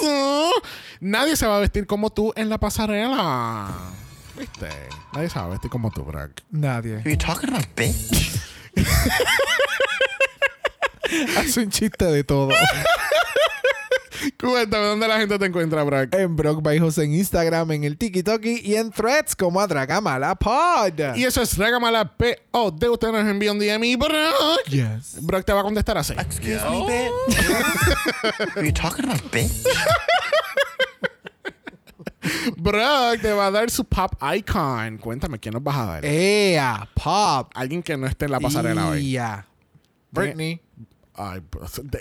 [0.00, 0.52] eso,
[1.00, 3.68] nadie se va a vestir como tú en la pasarela.
[4.38, 4.68] ¿Viste?
[5.12, 6.30] Nadie se va a vestir como tú, Bragg.
[6.50, 6.96] Nadie.
[6.96, 8.40] Are you talking about bitch?
[11.36, 12.50] Hace un chiste de todo.
[14.38, 16.14] Cuéntame, ¿dónde la gente te encuentra, Bragg?
[16.14, 20.34] en Brock by José en Instagram, en el TikTok y en Threads como a Dragamala
[20.34, 21.16] Pod.
[21.16, 22.88] Y eso es Regamala P.O.D.
[22.88, 24.64] Usted nos envía un DM y Brock.
[24.68, 25.18] Yes.
[25.20, 26.12] Brock te va a contestar así.
[26.14, 28.56] Excuse me, bitch?
[28.56, 29.66] Are you talking about bitch?
[32.56, 34.98] Brock te va a dar su pop icon.
[34.98, 36.04] Cuéntame, ¿quién nos vas a dar?
[36.04, 37.50] Ea, Pop.
[37.54, 39.12] Alguien que no esté en la pasarela hoy.
[39.12, 39.46] Ya.
[40.10, 40.60] Britney.
[41.14, 41.42] Ay,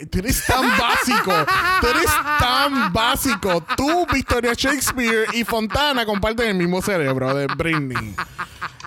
[0.09, 1.45] tú eres tan básico.
[1.82, 3.64] Tú eres tan básico.
[3.76, 8.16] Tú, Victoria Shakespeare y Fontana comparten el mismo cerebro de Britney.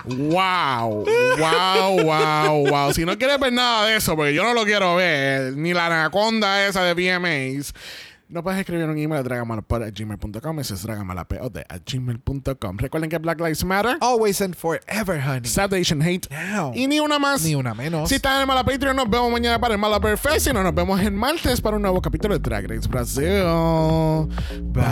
[0.05, 1.05] Wow,
[1.37, 2.93] wow, wow, wow.
[2.93, 5.87] Si no quieres ver nada de eso, porque yo no lo quiero ver, ni la
[5.87, 7.73] anaconda esa de VMAs,
[8.27, 10.59] no puedes escribir un email a dragamalapod.gmail.com.
[10.59, 12.77] Ese es dragamalapod a gmail.com.
[12.77, 15.47] Recuerden que Black Lives Matter, Always and forever, honey.
[15.47, 16.71] Stop the Asian Hate Now.
[16.73, 17.43] y ni una más.
[17.43, 18.09] Ni una menos.
[18.09, 20.73] Si están en el Mala Patreon, nos vemos mañana para el Mala Fest y nos
[20.73, 23.43] vemos el martes para un nuevo capítulo de Drag Race Brasil.
[24.73, 24.85] Bye.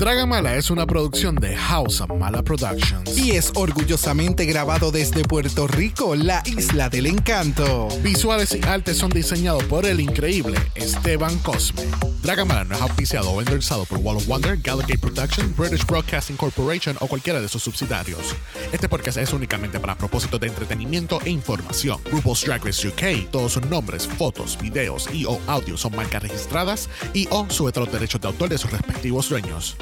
[0.00, 3.18] Dragamala es una producción de House of Mala Productions.
[3.18, 7.88] Y es orgullosamente grabado desde Puerto Rico, la isla del encanto.
[8.02, 11.82] Visuales y artes son diseñados por el increíble Esteban Cosme.
[12.22, 16.96] Dragamala no es auspiciado o endorsado por Wall of Wonder, Gallagher Productions, British Broadcasting Corporation
[17.00, 18.34] o cualquiera de sus subsidiarios.
[18.72, 22.00] Este podcast es únicamente para propósitos de entretenimiento e información.
[22.10, 26.88] RuPaul's Drag Race UK, todos sus nombres, fotos, videos y o audios son marcas registradas
[27.12, 29.76] y o sujeta a los derechos de autor de sus respectivos dueños.